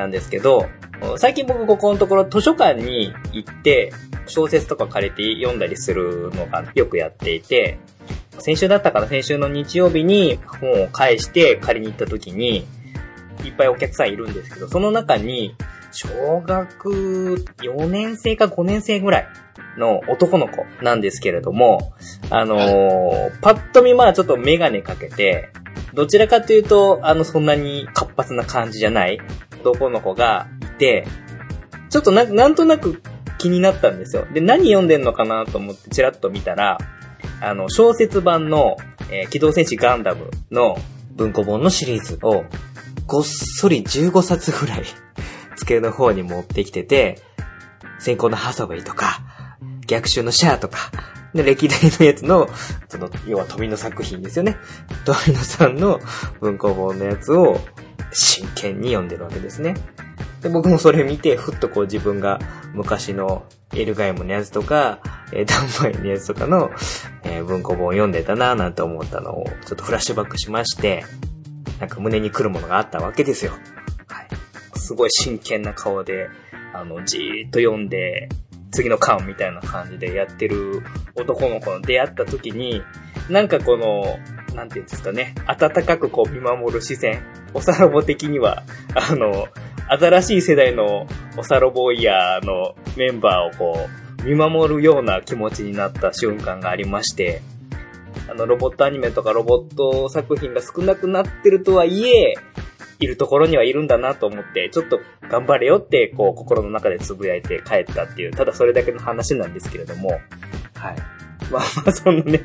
[0.01, 0.67] なんですけど、
[1.19, 3.93] 最近僕ここのところ図書館に行って
[4.27, 7.79] 小説とか借りて読んだりするのがよくやっていて、
[8.39, 12.67] 先週だったかな先週の日曜日に本を返して借りに行った時に、
[13.45, 15.55] いっぱいお客さんいるんですけど、その中に、
[15.93, 19.29] 小学4年生か5年生ぐらい
[19.77, 21.93] の男の子なんですけれども、
[22.31, 25.51] あのーパッと見まあちょっとメガネかけて、
[25.93, 29.21] どちらかというと、あの、そんなに活発な感じじゃない
[29.62, 31.07] 男の子がいて、
[31.88, 33.03] ちょっとな、なんとなく
[33.38, 34.27] 気になったんですよ。
[34.33, 36.79] で、何読んでんのかなと思ってチラッと見たら、
[37.40, 38.77] あの、小説版の、
[39.11, 40.77] えー機動戦士ガンダムの
[41.16, 42.44] 文庫本のシリーズを、
[43.07, 44.85] ごっそり15冊ぐらい、
[45.57, 47.18] 机の方に持ってきてて、
[47.99, 49.20] 先行のハサウェイとか、
[49.87, 50.79] 逆襲のシャアとか、
[51.35, 52.49] で、歴代のやつの、
[52.88, 54.57] その、要は富野作品ですよね。
[55.05, 56.01] 富野さんの
[56.40, 57.61] 文庫本のやつを
[58.12, 59.75] 真剣に読んでるわけですね。
[60.42, 62.38] で、僕もそれ見て、ふっとこう自分が
[62.73, 63.44] 昔の
[63.75, 65.00] エルガイムのやつとか、
[65.33, 66.71] えーダンバイのやつとかの、
[67.25, 71.04] えー文庫本を読んでたなぁなんて思ったのを、ちょっとフラッシュバックしまして、
[71.79, 73.52] なんか胸に来るものがあったわけですよ。
[74.08, 74.29] はい。
[74.79, 76.29] すごい真剣な顔で、
[76.75, 78.29] あの、じーっと読んで、
[78.73, 80.83] 次の巻みたいな感じでやってる
[81.17, 82.83] 男の子の出会った時に、
[83.29, 84.19] なんかこの、
[84.55, 87.23] なんていうんですかね、温かくこう見守る視線、
[87.55, 89.48] おさらぼ的には、あの、
[89.88, 93.88] 新しい世代のおさらぼイヤーのメンバーをこ
[94.23, 97.42] う、見守るような気持ちになった瞬間がありまして、
[98.29, 102.35] あの、ロボットアニメとかロボット作品が少なくなってるとはいえ、
[103.01, 110.11] いるところにはいるんだなと思って、ちょっと頑張れよって、こう、心の中でつぶやいて帰ったっていう、ただそれだけの話なんですけれども、
[110.75, 111.19] はい。
[111.51, 112.40] まあまあ、そのね、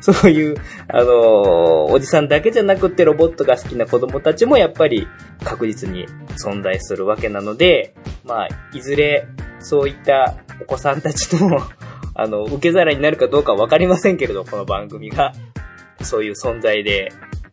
[0.00, 0.56] そういう、
[0.88, 5.06] あのーおじさんだけじゃなくてロボットが好きな子供たちもやっぱり
[5.44, 9.28] 確実に存在するわけなので、まあ、いずれ
[9.60, 11.58] そういったお子さんたちの、
[12.14, 15.32] あの、受け皿になるかどうかわかりませんけれど、この番組が、
[16.02, 17.12] そういう存在で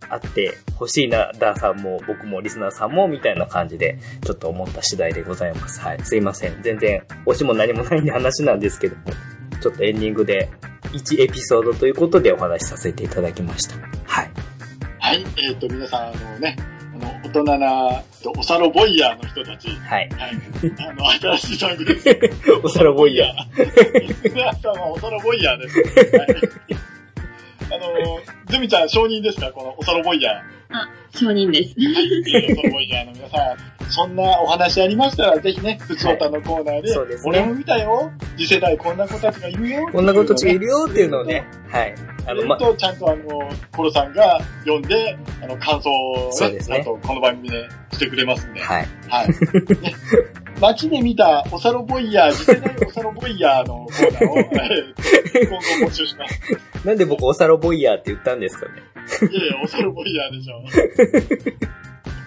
[0.10, 5.80] あって欲しいな、ダーさんも僕もリスナーさんもみたいな感じで、ちょっと思った次第でございます。
[5.80, 6.00] はい。
[6.04, 6.62] すいません。
[6.62, 9.04] 全然、推しも何もないんで話なんですけども、
[9.62, 10.50] ちょっとエンディングで
[10.92, 13.76] 1エピソードということでお話しさせていただきました。
[14.06, 14.32] はい。
[15.00, 15.26] はい。
[15.38, 16.58] えっ、と、皆さん、あのね、
[16.94, 20.10] あの、大人な、とおさろボイヤーの人たち、はい。
[20.10, 20.32] はい。
[20.90, 22.10] あの、新しいソングです。
[22.64, 23.66] おさらボイヤー。
[23.66, 24.30] ー。
[24.36, 25.80] 皆さんはおさろボイヤーです。
[25.80, 26.36] はい。
[27.74, 29.52] あの、ズミちゃん承認ですか？
[29.52, 30.61] このおさろボイヤー。
[30.72, 31.76] あ、承認です。
[31.80, 32.52] はい。
[32.52, 38.12] おさろボイヤーの皆さん、そんなお話ありましたら、ぜひね、ふつおたのコーナーで、そうですね俺も見たよ。
[38.38, 39.88] 次世代こんな子たちがいるよ。
[39.92, 41.96] こんな子たちがいるよっていうのをね、はい。
[42.26, 43.24] あの、ま、と、ちゃんとあの、
[43.76, 48.62] コロさんが読んで、あの、感想をね、そうですねちゃんとこの番組でしてくれますんで。
[48.62, 48.88] はい。
[49.10, 49.28] はい。
[49.28, 49.96] ね
[50.62, 55.12] 街で見たおさろボイヤー、次世代おさろボイヤーのコーナーを、えー
[55.50, 56.40] 今後募集します。
[56.86, 58.84] なんで僕おさらボイヤーって言ったんですかね。
[59.32, 60.64] いやいや、おさろボイヤーでしょ。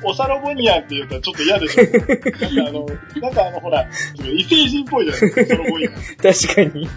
[0.07, 1.83] おさろボニアって言ったらちょっと嫌でしょ。
[1.83, 2.87] なんかあの、
[3.23, 3.89] なんかあの、ほら、
[4.23, 6.47] 異星人っぽいじゃないですか、おさろボイヤー。
[6.47, 6.89] 確かに。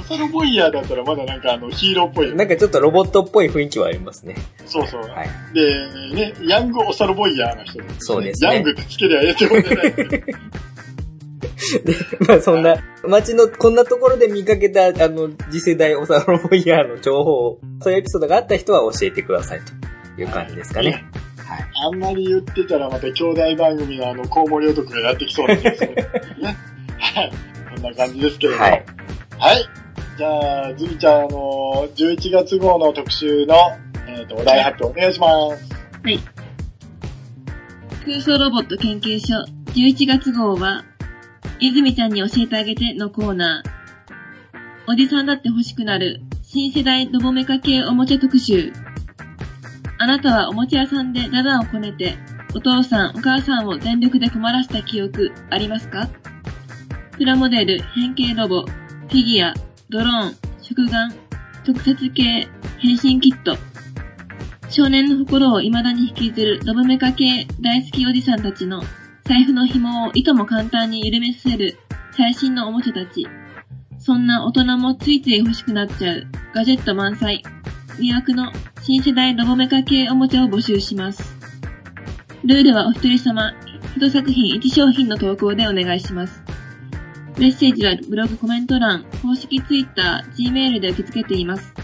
[0.00, 2.34] おさろボイヤーだったらまだなんかあの、ヒーローっぽい。
[2.34, 4.34] なんかちょっとロボットっぽい雰囲気はありますね。
[4.66, 5.02] そうそう。
[5.02, 5.28] はい。
[5.54, 9.94] で、ね、ヤングおさろボイヤーの人です、そうですねヤングってつけりゃええってことじゃない
[11.84, 11.94] で
[12.26, 19.60] まあそんな、街のこんなところで見かけた、あの、次世代おさらボイヤーの情報を、そういうエピソードがあった人は教えてください
[20.16, 21.04] という感じですかね。
[21.38, 21.64] はい。
[21.86, 26.08] あんまり言ってたらまた兄弟番組のあの、コウモリ男がやってきそうなんですけどね。
[26.98, 27.32] はい。
[27.74, 28.64] こんな感じですけれども。
[28.64, 28.84] はい。
[29.38, 29.68] はい。
[30.18, 33.54] じゃあ、ズミちゃん、あの、11月号の特集の、
[34.08, 35.68] えっ、と、お題発表お願いします。
[36.02, 36.18] はい。
[38.04, 39.34] 空想ロボット研究所
[39.74, 40.84] 11月号は、
[41.60, 43.70] 泉ちゃんに教えてあげてのコーナー。
[44.90, 48.72] おじさんだって欲しくなる新世代ロボメカ系おもちゃ特集。
[49.98, 52.16] あなたはおもちゃ屋さんでダダをこねて、
[52.54, 56.08] お父さんお母さんを全力で困らせた記憶ありますか？
[57.18, 59.54] プラモデル、変形ロボ、フィギュア、
[59.90, 61.12] ドローン、食玩、
[61.66, 62.48] 特撮系、
[62.78, 63.58] 変身キット。
[64.70, 68.82] 少年の心を未だに引きずるロボメカ系大好きおじさんたちの
[69.28, 71.76] 財布の紐をいとも簡単に緩めさせる
[72.16, 73.26] 最新のおもちゃたち。
[73.98, 77.42] そんな大人もついつい欲しくなっちゃうガジェット満載、
[77.98, 78.50] 魅惑の
[78.80, 81.36] 新世代ロボメカ系おもちゃを募集します。
[82.42, 83.52] ルールはお一人様、
[83.98, 86.42] 一作品一商品の投稿でお願いします。
[87.36, 91.74] メッセージはブログコメント欄、公式ツイッター、Gmail で受け付けています。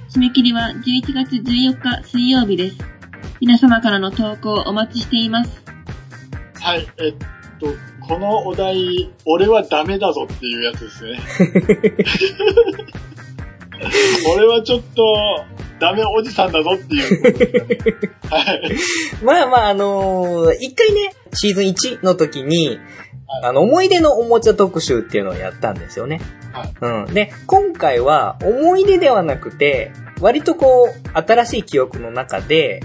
[0.10, 2.78] 締め切りは11月14日水曜日です。
[3.42, 5.62] 皆様からの投稿お待ちしています。
[6.56, 6.88] はい。
[7.00, 7.16] えっ
[7.60, 7.68] と、
[8.08, 11.20] このお題、俺はダメだぞっていうやつですね。
[14.34, 15.46] 俺はちょっと、
[15.80, 18.12] ダメおじさんだぞっていう。
[18.30, 18.76] はい。
[19.24, 22.80] まあまあ、あのー一回ね、シーズン1の時に、はい
[23.44, 26.20] あの、思い出のおもちゃ特集っていうのをやったんですよね。
[26.52, 27.14] はいうん。
[27.14, 32.82] で、今回は思い出ではなくて、割とこう、新しい記憶の中で、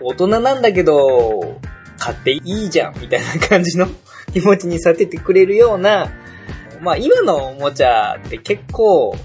[0.00, 1.60] 大人なんだけど、
[1.98, 3.86] 買っていいじゃん、みたいな感じの
[4.32, 6.10] 気持ちにさせてくれるような、
[6.80, 9.16] まあ今のおもちゃって結構、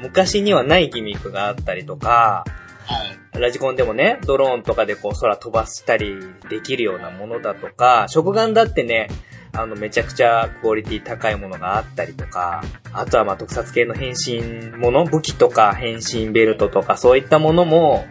[0.00, 2.44] 昔にはないギミックがあったりとか、
[2.84, 3.40] はい。
[3.40, 6.16] ラジコンでもね、ドローンとかでこう空飛ばしたり
[6.48, 9.08] できるようなものだとか、食玩だってね、
[9.52, 18.04] あの、めちゃくちゃクオリティ高いものがあったりとか、あとはまあ特撮系の変身もの、武器とか変身ベルトとかそういったものも、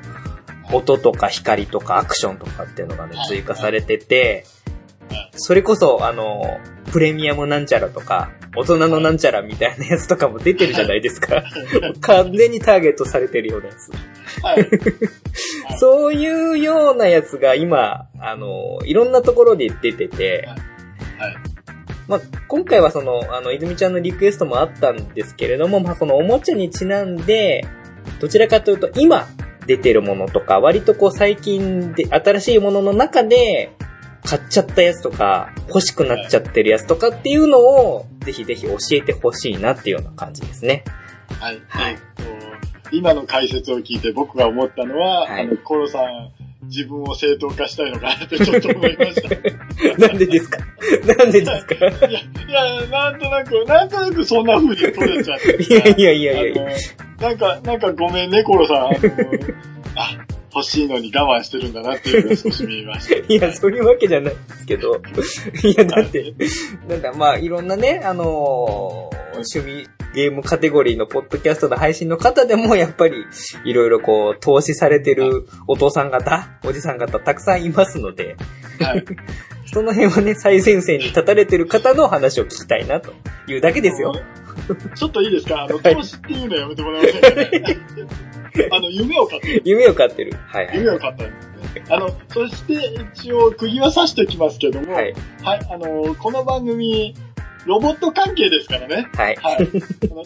[0.72, 4.46] 音とか光とかアクションとかっていうのがねは、い追加されててはい、
[5.32, 6.60] それこそ、あの、
[6.92, 11.44] プレミアムなんちゃらとか、大人のなんちゃらみたいなやつとかも出てるじゃないですか。
[12.02, 13.92] 完全にターゲットされてるようなやつ。
[14.44, 14.68] はい。
[15.80, 20.48] そういうようなやつが今、あの、いろんなところで出てて、
[21.18, 21.36] はい。
[22.08, 27.66] まあ、今回はその、あの、泉ちゃんのリクエストもあったんですけれども、まあ、そのおもちゃにちなんで、
[28.20, 29.28] どちらかというと今
[29.68, 33.72] 出てるものとか、割とこう最近で新しいものの中で、
[34.30, 40.84] 買っちゃったやつとか、欲しくなっちゃってるやつとかっていうのを、ぜひぜひ教えてほしいなっていうような感じですね。
[41.40, 41.62] はい。
[41.68, 42.40] はいえっと
[42.92, 46.32] 今の解説を聞いて僕が思ったのは、はいあの、コロさん、
[46.68, 49.36] 自分を正当化したいのかなってちょっと思いました。
[49.36, 50.58] い なんでですか？
[51.18, 51.76] なんでですか？
[51.86, 52.14] や、い
[52.52, 55.62] や、なんとなく、なんとなくそんな風に取れちゃって。
[55.64, 56.64] いやいやいやいや
[57.22, 58.78] なんか、なんかごめんね、コロさん。
[58.78, 58.90] あの
[59.96, 60.18] あ、
[60.54, 63.16] 欲しいのに我慢してるんだなっていうのが少し見えました。
[63.34, 64.96] いや、そういうわけじゃないですけど。
[65.64, 66.34] いや、だって、
[66.88, 73.14] なんかまあ、いろんなね、あのー趣味ゲームカテゴリーのポッドキャストの配信の方でも、やっぱり、
[73.64, 78.36] いろいろこう、投資されてるお父さん方、おじさん方、たくさんいますので、
[78.82, 79.06] はい。
[79.72, 83.14] その辺はね、最前線に立たれてる方の話を聞きたいな、と
[83.48, 84.14] いうだけですよ。
[84.96, 85.64] ちょっといいですか？
[85.64, 87.78] あの、はい投資っていうのやめてもらえませんかね？
[88.72, 89.62] あの、夢を買ってる。
[89.66, 90.34] 夢を買ってる。
[90.48, 90.78] はいはい。
[90.78, 91.84] 夢を買ったんですね。
[91.90, 92.74] あの、そして
[93.14, 95.14] 一応釘は刺しておきますけども、はい。
[95.44, 97.14] はい、あの、この番組、
[97.66, 99.08] ロボット関係ですからね。
[99.16, 99.36] はい。
[99.36, 99.68] はい。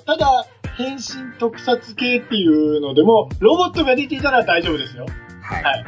[0.05, 0.45] ただ、
[0.77, 1.01] 変身
[1.39, 5.05] 特撮系っていうのでも、ロボットが出ていたら大丈夫ですよ。
[5.41, 5.63] はい。
[5.63, 5.85] はい。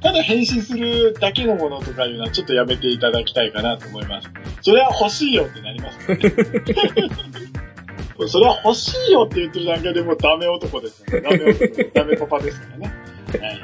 [0.00, 4.28] ただ変身するだけのものとかいうのはちょっとやめていただきたいかなと思います。
[4.62, 6.18] それは欲しいよってなりますね。
[8.26, 11.20] それは欲しいよって言ってる段階でもうダメ男ですよね。
[11.20, 12.92] ダメ男、ダメパパですからね。
[13.40, 13.60] はい。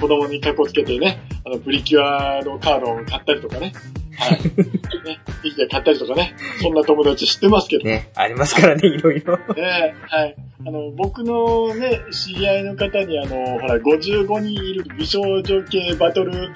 [0.00, 3.72] 子供にカッコつけてね、あの、プリキュアのカードを買ったりとかね。
[4.16, 4.38] はい。
[5.04, 6.34] ね、フィギュア買ったりとかね。
[6.62, 7.84] そんな友達知ってますけど。
[7.84, 9.36] ね、ありますからね、いろいろ。
[9.54, 10.36] ねはい。
[10.66, 16.50] あの、僕のね、知り合いの方にあの、ほら、55人いる美少女系バトル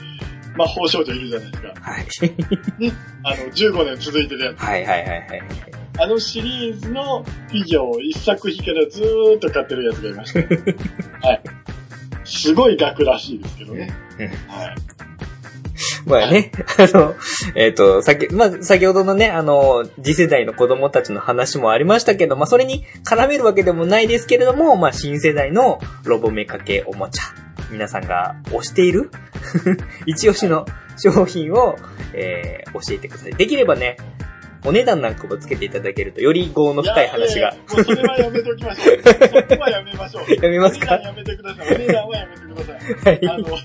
[0.56, 1.68] 魔法少女いるじゃないですか。
[1.80, 2.06] はい。
[3.24, 4.58] あの、15年続いてるやつ。
[4.60, 5.83] はいはいはいはい。
[5.98, 10.40] あのシリーズのフィギュアを一作品からずーっと買ってるやつがいました。
[11.26, 11.42] はい。
[12.24, 13.92] すごい額らしいですけどね。
[14.18, 14.94] うんはい。
[16.06, 17.14] まあね、あの、
[17.54, 27.22] えっ、と、先、まあ、先ほどのね、あの、次世代の子供たちの話もありましたけど、まあ、それに絡めるわけでもないですけれども、まあ、新世代のロボメカ系おもちゃ、
[27.70, 29.10] 皆さんが推している
[30.06, 30.66] 一押しの
[30.98, 31.76] 商品を、
[32.12, 33.34] えー、教えてください。
[33.34, 33.96] できればね、
[34.64, 37.58] お値段なんかもつけていただけると、より業の深い話がやや。
[37.74, 39.02] もうそれはやめておきましょう。
[39.04, 40.34] そこはやめましょう。
[40.34, 40.94] やめますか？
[40.94, 41.74] お値段やめてください。
[41.74, 43.14] お値段はやめてください。
[43.16, 43.28] はい。
[43.28, 43.58] あの、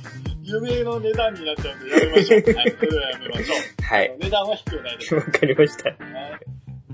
[0.43, 2.41] 夢の値段になっちゃうんでやめましょう。
[2.53, 2.75] はい。
[2.79, 3.83] それはやめましょう。
[3.83, 4.15] はい。
[4.19, 5.15] 値段は必要ないです。
[5.15, 5.89] わかりました。
[5.89, 5.99] はい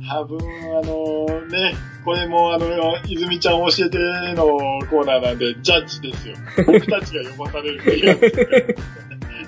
[0.08, 0.38] 多分、
[0.78, 2.68] あのね、これもあの、
[3.08, 3.98] 泉ちゃん教えて
[4.36, 4.46] の
[4.90, 6.36] コーナーなんで、ジャッジですよ。
[6.68, 8.76] 僕たちが読まされるっていう。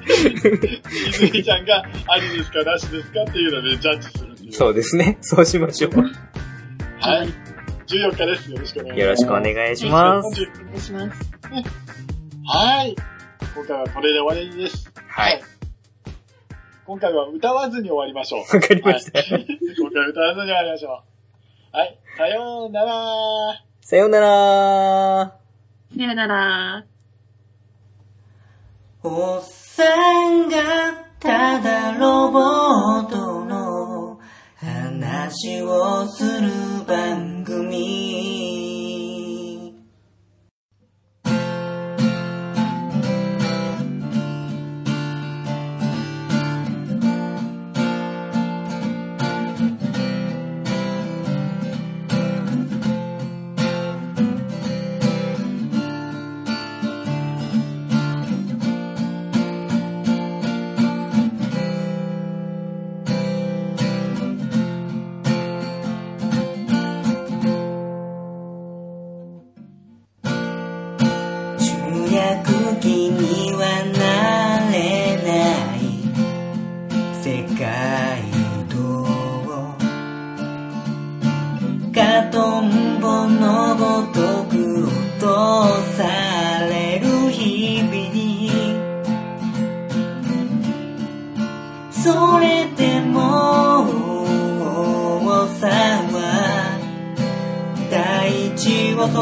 [1.11, 4.26] 泉ちゃんが、ありですか、なしですかっていうので、ジャッジする。
[4.51, 5.17] そうですね。
[5.21, 5.91] そうしましょう。
[6.99, 7.27] はい。
[7.87, 8.51] 14日です。
[8.51, 8.99] よろしくお願いします。
[8.99, 10.35] よろしくお願いします。
[10.35, 10.41] す。
[10.41, 11.31] お願いします。
[12.45, 12.95] はい。
[13.55, 14.91] 今回はこれで終わりです。
[15.07, 15.41] はい。
[16.85, 18.55] 今回は歌わずに終わりましょう。
[18.55, 19.19] わかりました。
[19.19, 21.03] はい 今回は歌わずに終わりましょ
[21.73, 21.77] う。
[21.77, 21.99] はい。
[22.17, 22.91] さようなら。
[23.81, 25.33] さようなら
[25.95, 26.85] さよなら。
[29.03, 29.83] おっさ
[30.29, 30.57] んが
[31.19, 33.46] ただロボットの
[35.27, 36.49] 話をする
[36.87, 38.36] 番組。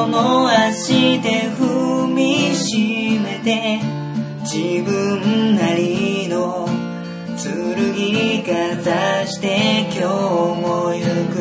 [0.04, 3.80] 足で踏みしめて
[4.42, 6.68] 自分なりの
[7.42, 10.04] 剣かざして今日
[10.62, 11.00] も行
[11.34, 11.36] く。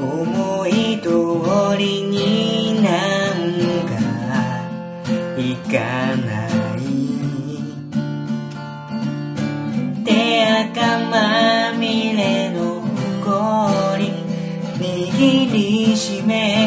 [0.00, 1.08] 思い通
[1.78, 2.88] りにな
[3.30, 3.34] ん
[3.86, 3.94] か
[5.38, 5.76] いか
[6.16, 6.45] ない。
[15.16, 16.65] 握りしめ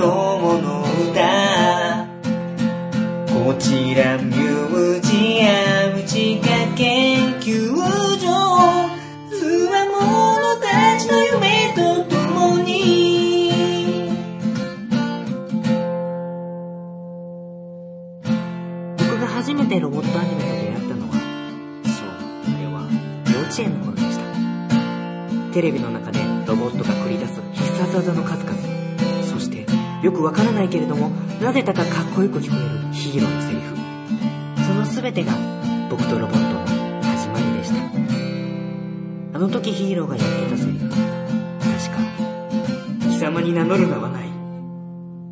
[0.00, 0.06] 友
[0.62, 0.82] の
[1.12, 2.08] 歌。
[3.26, 7.76] こちらミュージアム地下研究
[8.18, 8.24] 所
[9.28, 9.34] つ
[9.66, 12.70] わものたちの夢と共に。
[18.96, 21.12] 僕が初めてロボットアニメと出会ったのは
[21.84, 22.08] そう
[22.54, 22.88] あれは
[23.30, 24.24] 幼稚園の頃でした。
[25.52, 28.69] テレビの中でロボットが繰り出す必殺技の数々。
[30.02, 33.76] よくわからないけれどもなぜだかかっこよく聞こえるヒーローのセリフ。
[34.66, 35.32] その全てが
[35.90, 36.64] 僕とロボットの
[37.02, 37.76] 始まりでした。
[39.36, 40.88] あの時ヒーローが言ってたセリフ。
[40.88, 41.98] 確か
[43.10, 44.30] 貴様に名乗る名はない。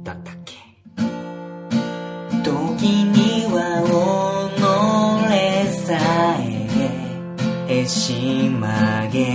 [0.04, 0.54] だったっけ。
[2.42, 3.82] 時には
[4.54, 4.58] 己
[5.86, 5.96] さ
[6.40, 9.27] えへし曲げ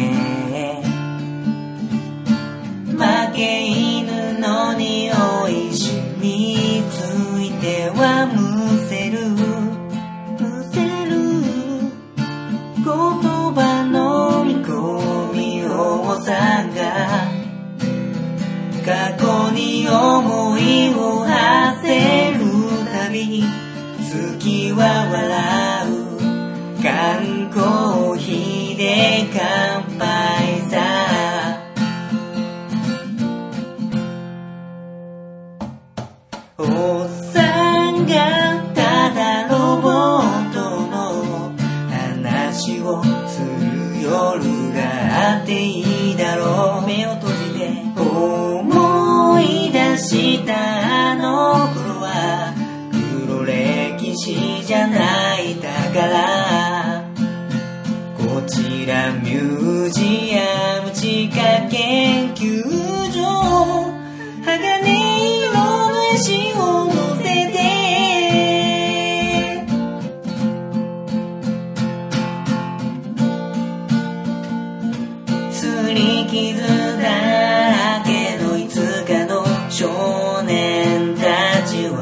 [76.34, 82.02] 傷だらけのいつかの少年たちは。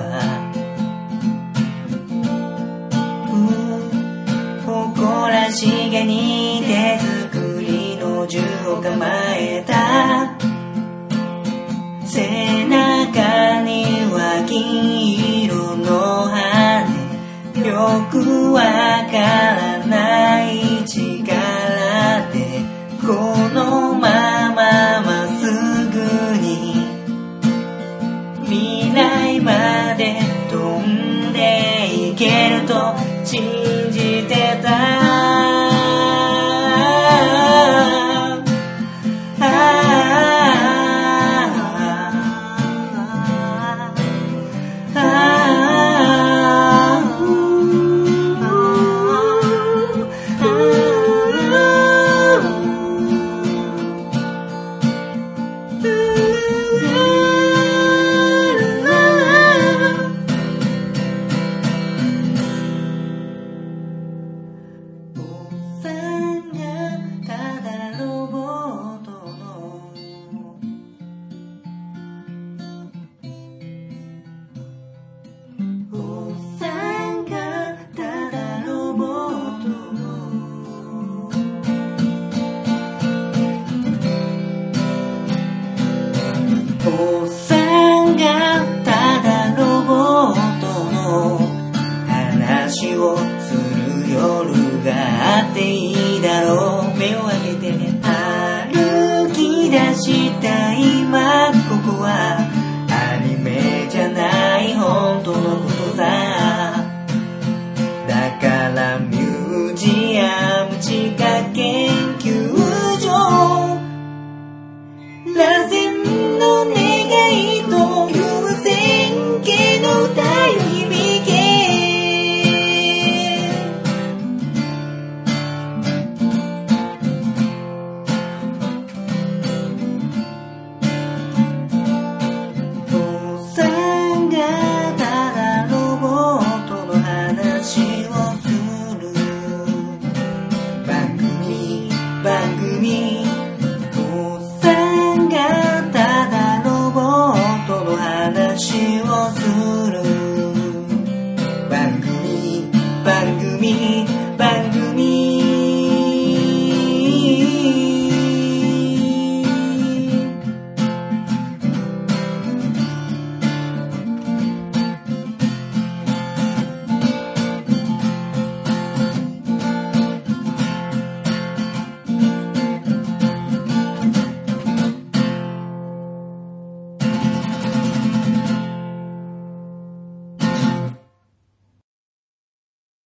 [4.65, 6.97] 誇らしげに手
[7.33, 9.05] 作りの銃を構
[9.35, 10.37] えた。
[12.05, 15.89] 背中には金色の
[16.29, 16.87] 羽
[17.67, 20.50] よくわからない
[24.01, 25.99] まままっすぐ
[26.37, 26.73] に。
[28.45, 33.43] 未来まで飛んでいけると信
[33.91, 35.00] じてた。